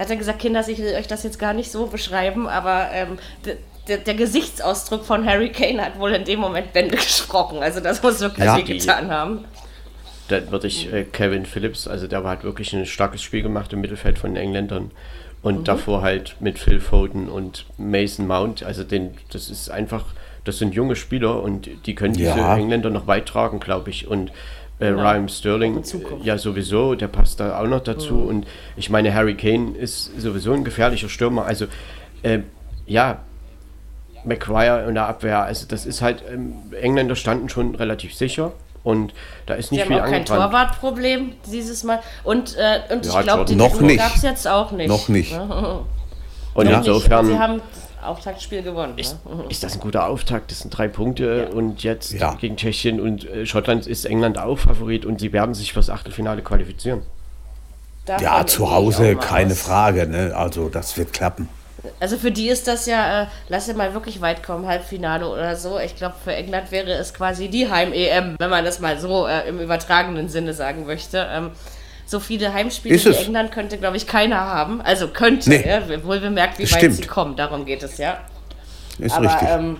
[0.00, 2.88] er hat dann gesagt, Kinder, ich will euch das jetzt gar nicht so beschreiben, aber
[2.90, 3.18] ähm,
[3.86, 7.58] der, der, Gesichtsausdruck von Harry Kane hat wohl in dem Moment Bände gesprochen.
[7.62, 8.58] Also das muss wirklich ja.
[8.60, 9.44] getan haben.
[10.28, 13.82] Dann würde ich äh, Kevin Phillips, also der hat wirklich ein starkes Spiel gemacht im
[13.82, 14.90] Mittelfeld von den Engländern.
[15.42, 15.64] Und mhm.
[15.64, 18.62] davor halt mit Phil Foden und Mason Mount.
[18.62, 20.06] Also den, das ist einfach,
[20.44, 22.56] das sind junge Spieler und die können diese ja.
[22.56, 24.08] Engländer noch weit tragen, glaube ich.
[24.08, 24.32] Und
[24.80, 25.02] äh, genau.
[25.02, 25.82] Raheem Sterling,
[26.22, 28.14] ja sowieso, der passt da auch noch dazu.
[28.14, 28.26] Mhm.
[28.26, 31.44] Und ich meine, Harry Kane ist sowieso ein gefährlicher Stürmer.
[31.46, 31.66] Also
[32.22, 32.40] äh,
[32.86, 33.18] ja,
[34.24, 35.42] McGuire in der Abwehr.
[35.42, 38.52] Also das ist halt, ähm, Engländer standen schon relativ sicher.
[38.82, 39.12] Und
[39.46, 40.24] da ist nicht Sie viel haben auch kein.
[40.24, 42.00] Torwartproblem dieses Mal.
[42.24, 43.98] Und, äh, und Ja, ich glaube, den Noch nicht.
[43.98, 44.88] gab es jetzt auch nicht.
[44.88, 45.32] Noch nicht.
[46.52, 46.88] Und Noch nicht.
[46.88, 47.60] insofern Sie haben
[48.02, 48.96] Auftaktspiel gewonnen.
[48.98, 49.44] ist, ne?
[49.48, 50.50] ist das ein guter Auftakt.
[50.50, 51.54] Das sind drei Punkte Ja.
[51.56, 52.34] und jetzt Ja.
[52.34, 56.42] gegen Tschechien und äh, Schottland ist England auch Favorit und sie werden sich fürs Achtelfinale
[56.42, 57.02] qualifizieren.
[58.06, 59.60] Davon Ja, zu Hause keine aus.
[59.62, 60.06] Frage.
[60.06, 60.32] Ne?
[60.34, 61.48] Also das wird klappen.
[61.98, 65.56] Also für die ist das ja, äh, lass sie mal wirklich weit kommen, Halbfinale oder
[65.56, 65.78] so.
[65.78, 69.48] Ich glaube, für England wäre es quasi die Heim-EM, wenn man das mal so äh,
[69.48, 71.26] im übertragenen Sinne sagen möchte.
[71.30, 71.52] Ähm,
[72.10, 73.20] so viele Heimspiele Ist wie es.
[73.26, 74.80] England könnte, glaube ich, keiner haben.
[74.80, 75.64] Also könnte, Nee.
[75.66, 76.96] ja, wohl bemerkt, wie weit Stimmt.
[76.96, 77.36] sie kommen.
[77.36, 78.18] Darum geht es ja.
[78.98, 79.48] Ist Aber richtig.
[79.48, 79.76] ähm,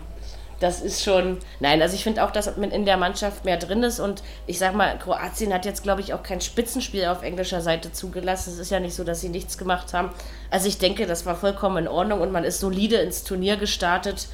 [0.60, 1.38] das ist schon.
[1.58, 3.98] Nein, also ich finde auch, dass mit in der Mannschaft mehr drin ist.
[3.98, 7.92] Und ich sag mal, Kroatien hat jetzt, glaube ich, auch kein Spitzenspiel auf englischer Seite
[7.92, 8.52] zugelassen.
[8.52, 10.10] Es ist ja nicht so, dass sie nichts gemacht haben.
[10.50, 14.28] Also ich denke, das war vollkommen in Ordnung und man ist solide ins Turnier gestartet.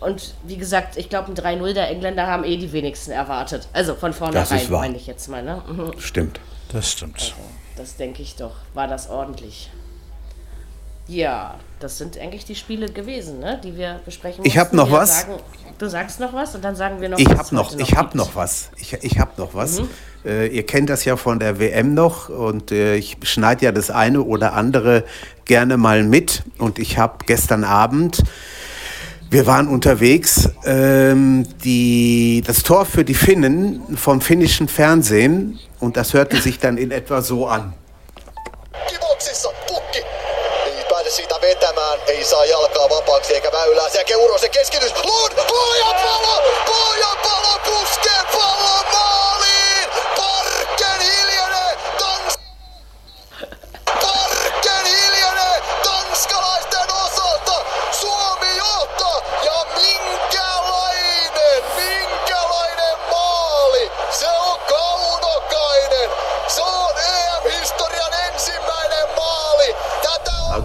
[0.00, 3.68] Und wie gesagt, ich glaube, ein 3-0 der Engländer haben eh die wenigsten erwartet.
[3.72, 5.42] Also von vornherein, meine ich jetzt mal.
[5.42, 5.62] Ne?
[5.66, 5.92] Mhm.
[5.98, 6.40] Stimmt.
[6.72, 7.34] Das stimmt.
[7.76, 8.54] Das denke ich doch.
[8.74, 9.70] War das ordentlich.
[11.06, 14.76] Ja, das sind eigentlich die Spiele gewesen, ne, die wir besprechen Ich hab mussten.
[14.76, 15.20] noch Wir was.
[15.22, 15.32] Sagen,
[15.78, 17.92] du sagst noch was und dann sagen wir noch Ich was habe noch, heute ich
[17.94, 18.14] hab gibt.
[18.16, 18.70] noch was.
[18.76, 19.80] Ich, ich habe noch was.
[20.26, 23.90] Äh, ihr kennt das ja von der WM noch und äh, ich schneide ja das
[23.90, 25.04] eine oder andere
[25.46, 26.42] gerne mal mit.
[26.58, 28.22] Und ich habe gestern Abend,
[29.30, 36.14] wir waren unterwegs, ähm, die, das Tor für die Finnen vom finnischen Fernsehen und das
[36.14, 37.74] hörte sich dann in etwa so an.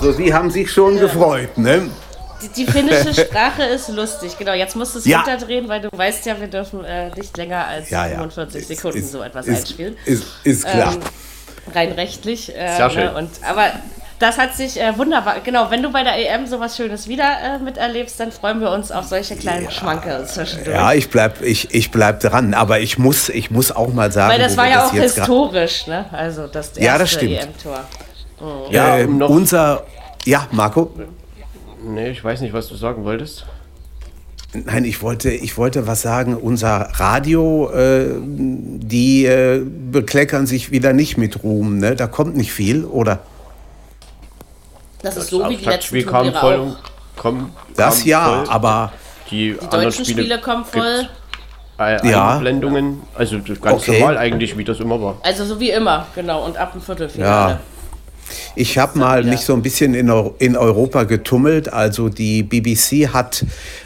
[0.04, 1.90] Also Sie haben sich schon gefreut, ne?
[2.42, 4.38] Die, die finnische Sprache ist lustig.
[4.38, 5.22] Genau, jetzt musst du es Ja.
[5.22, 8.16] runterdrehen, weil du weißt ja, wir dürfen äh, nicht länger als Ja, ja.
[8.16, 9.96] 45 Sekunden Ist- so etwas ist, einspielen.
[10.06, 10.92] Ist, ist klar.
[10.96, 11.00] Ähm,
[11.74, 12.54] rein rechtlich.
[12.54, 13.04] Äh, Sehr schön.
[13.06, 13.16] Ne?
[13.16, 13.68] Und, aber
[14.20, 17.60] das hat sich äh, wunderbar, genau, wenn du bei der EM sowas Schönes wieder äh,
[17.60, 20.76] miterlebst, dann freuen wir uns auf solche kleinen Schmankerl zwischendurch.
[20.76, 24.34] Ja, ich bleib, ich, ich bleib dran, aber ich muss, ich muss auch mal sagen,
[24.34, 26.08] Weil das war ja das auch historisch, ne?
[26.12, 27.40] Also das erste Ja, das stimmt.
[28.44, 28.72] EM-Tor.
[28.72, 29.84] Ja, äh, um noch- unser,
[30.26, 30.92] ja, Marco.
[31.86, 33.46] Nee, ich weiß nicht, was du sagen wolltest.
[34.54, 36.36] Nein, ich wollte, ich wollte was sagen.
[36.38, 41.80] Unser Radio, äh, die äh, bekleckern sich wieder nicht mit Ruhm.
[41.80, 41.96] Ne?
[41.96, 43.20] Da kommt nicht viel, oder?
[45.02, 46.60] Das ist so wie die letzten kam Turniere voll.
[46.60, 46.76] auch.
[47.18, 48.50] Komm, Das ja, voll.
[48.50, 48.92] aber
[49.30, 51.08] die, Die deutschen Spiele kommen voll.
[51.80, 52.36] Ja.
[52.36, 54.00] Einblendungen, also das ganz Okay.
[54.00, 55.18] normal eigentlich, wie das immer war.
[55.24, 56.46] Also so wie immer, genau.
[56.46, 57.54] Und ab dem Viertelfinale.
[57.54, 57.60] Ja.
[58.56, 61.72] Ich habe mal mich so ein bisschen in, in Europa getummelt.
[61.72, 63.46] Also die BBC hat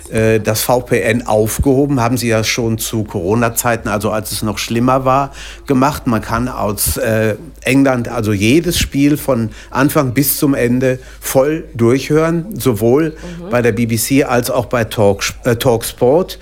[0.09, 5.05] äh, das VPN aufgehoben, haben sie ja schon zu Corona-Zeiten, also als es noch schlimmer
[5.05, 5.31] war,
[5.65, 6.07] gemacht.
[6.07, 12.45] Man kann aus äh, England also jedes Spiel von Anfang bis zum Ende voll durchhören,
[12.57, 13.15] sowohl
[13.49, 16.39] bei der BBC als auch bei Talk, äh, Talksport.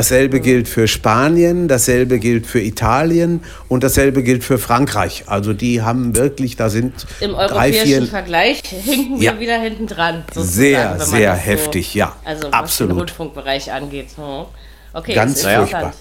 [0.00, 5.24] Dasselbe gilt für Spanien, dasselbe gilt für Italien und dasselbe gilt für Frankreich.
[5.26, 9.32] Also die haben wirklich, da sind Im drei, europäischen vier Vergleich hinken Ja.
[9.32, 10.24] wir wieder hinten dran.
[10.34, 12.14] Sehr, wenn man sehr so- heftig, ja.
[12.26, 12.60] Also Absolut.
[12.66, 14.08] was den Rundfunkbereich angeht.
[14.16, 14.44] Hm.
[14.92, 15.64] Okay, Ganz ist furchtbar.
[15.64, 15.94] interessant.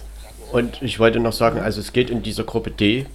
[0.52, 3.06] Und ich wollte noch sagen, also es geht in dieser Gruppe D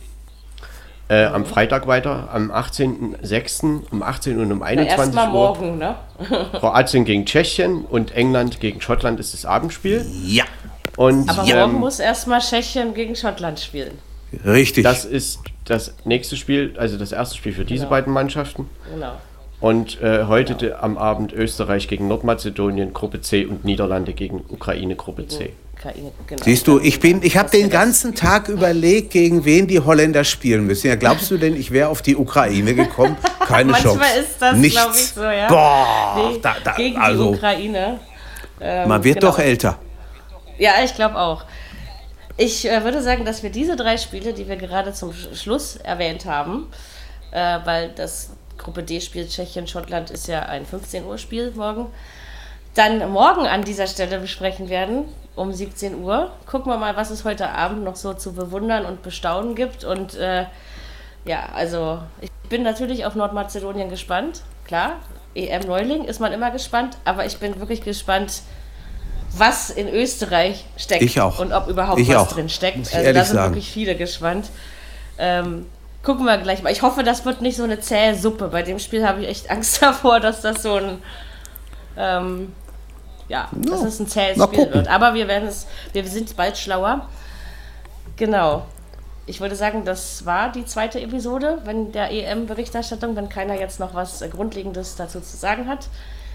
[1.10, 3.80] äh, am Freitag weiter, am 18.06.
[3.90, 5.32] um 18 und um Na, 21 Erstmal Uhr.
[5.32, 5.96] morgen, ne?
[6.52, 10.06] Kroatien gegen Tschechien und England gegen Schottland ist das Abendspiel.
[10.24, 10.44] Ja,
[11.00, 13.92] Und Aber ähm, morgen muss erstmal Tschechien gegen Schottland spielen.
[14.44, 14.84] richtig.
[14.84, 17.90] das ist das nächste Spiel, also das erste Spiel für diese Genau.
[17.90, 18.68] beiden Mannschaften.
[18.92, 19.12] Genau.
[19.60, 24.94] Und äh, heute de- am Abend Österreich gegen Nordmazedonien, Gruppe C und Niederlande gegen Ukraine,
[24.94, 25.52] Gruppe C.
[25.74, 26.42] Ukraine, genau.
[26.44, 30.66] Siehst du, ich bin, ich habe den ganzen Tag überlegt, gegen wen die Holländer spielen
[30.66, 30.88] müssen.
[30.88, 33.16] Ja, glaubst du denn, ich wäre auf die Ukraine gekommen?
[33.46, 34.18] Keine Manchmal Chance.
[34.20, 34.78] ist das, Nichts.
[34.82, 35.48] glaube ich, so, ja.
[35.48, 38.00] Boah, Nee, da, da, gegen also die Ukraine.
[38.60, 39.32] Ähm, man wird genau.
[39.32, 39.78] doch älter.
[40.60, 41.44] Ja, ich glaube auch.
[42.36, 45.76] Ich äh, würde sagen, dass wir diese drei Spiele, die wir gerade zum Sch- Schluss
[45.76, 46.70] erwähnt haben,
[47.32, 51.86] äh, weil das Gruppe D-Spiel Tschechien-Schottland ist ja ein 15 Uhr Spiel morgen,
[52.74, 56.30] dann morgen an dieser Stelle besprechen werden, um 17 Uhr.
[56.46, 59.84] Gucken wir mal, was es heute Abend noch so zu bewundern und bestaunen gibt.
[59.84, 60.46] Und äh,
[61.24, 64.42] ja, also ich bin natürlich auf Nordmazedonien gespannt.
[64.66, 64.96] Klar,
[65.34, 68.42] EM-Neuling ist man immer gespannt, aber ich bin wirklich gespannt,
[69.36, 71.02] was in Österreich steckt.
[71.02, 71.38] Ich auch.
[71.38, 72.94] Und ob überhaupt Ich was auch, drin steckt.
[72.94, 73.54] Also da sind sagen.
[73.54, 74.50] wirklich viele gespannt.
[75.18, 75.66] Ähm,
[76.02, 76.72] gucken wir gleich mal.
[76.72, 78.48] Ich hoffe, das wird nicht so eine zähe Suppe.
[78.48, 80.98] Bei dem Spiel habe ich echt Angst davor, dass das so ein
[81.96, 82.52] ähm,
[83.30, 84.74] ja, dass es ein zähes Spiel gucken.
[84.74, 84.88] wird.
[84.88, 87.06] Aber wir werden es, wir sind bald schlauer.
[88.16, 88.66] Genau.
[89.26, 93.94] Ich würde sagen, das war die zweite Episode, wenn der EM-Berichterstattung, wenn keiner jetzt noch
[93.94, 95.88] was Grundlegendes dazu zu sagen hat.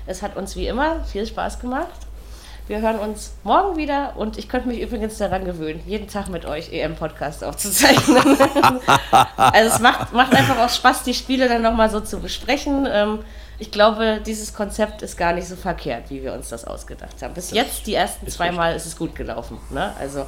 [0.07, 2.04] Es hat uns wie immer viel Spaß gemacht.
[2.67, 6.45] Wir hören uns morgen wieder und ich könnte mich übrigens daran gewöhnen, jeden Tag mit
[6.45, 8.17] euch EM-Podcast aufzuzeichnen.
[9.37, 12.87] also es macht, macht einfach auch Spaß, die Spiele dann nochmal so zu besprechen.
[12.91, 13.19] Ähm,
[13.59, 17.35] ich glaube, dieses Konzept ist gar nicht so verkehrt, wie wir uns das ausgedacht haben.
[17.35, 19.59] Bis jetzt, die ersten zwei Mal, ist es gut gelaufen.
[19.69, 19.93] Ne?
[19.99, 20.25] Also,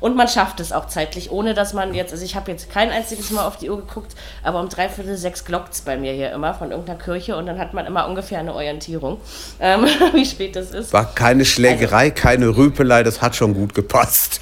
[0.00, 2.90] und man schafft es auch zeitlich, ohne dass man jetzt, also ich habe jetzt kein
[2.90, 6.32] einziges Mal auf die Uhr geguckt, aber um dreiviertel sechs glockt es bei mir hier
[6.32, 9.20] immer von irgendeiner Kirche und dann hat man immer ungefähr eine Orientierung,
[9.60, 10.92] ähm, wie spät es ist.
[10.92, 14.40] War keine Schlägerei, keine Rüpelei, das hat schon gut gepasst.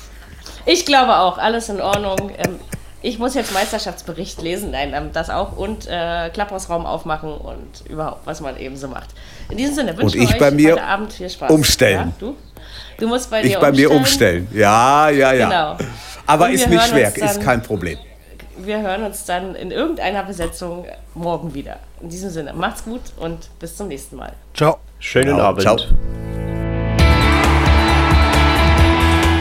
[0.67, 2.31] Ich glaube auch, alles in Ordnung.
[2.39, 2.59] Ähm,
[3.05, 8.27] ich muss jetzt Meisterschaftsbericht lesen, nein, ähm, das auch und äh, Klapphausraum aufmachen und überhaupt,
[8.27, 9.11] was man eben so macht.
[9.51, 11.51] In diesem Sinne wünsche ich euch bei mir heute Abend viel Spaß.
[11.51, 12.15] umstellen.
[12.19, 12.35] Ja, du?
[12.99, 14.49] Du musst bei dir Ich bei mir umstellen.
[14.53, 15.49] Ja, ja, ja.
[15.77, 15.91] Genau.
[16.27, 17.99] Aber ist nicht schwer, dann- ist kein Problem.
[18.57, 21.77] Wir hören uns dann in irgendeiner Besetzung morgen wieder.
[22.01, 24.33] In diesem Sinne, macht's gut und bis zum nächsten Mal.
[24.55, 24.79] Ciao.
[25.01, 25.63] Schönen Genau, Abend.
[25.63, 25.77] ciao.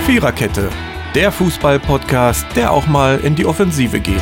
[0.05, 0.69] Viererkette,
[1.15, 4.21] der Fußball-Podcast, der auch mal in die Offensive geht.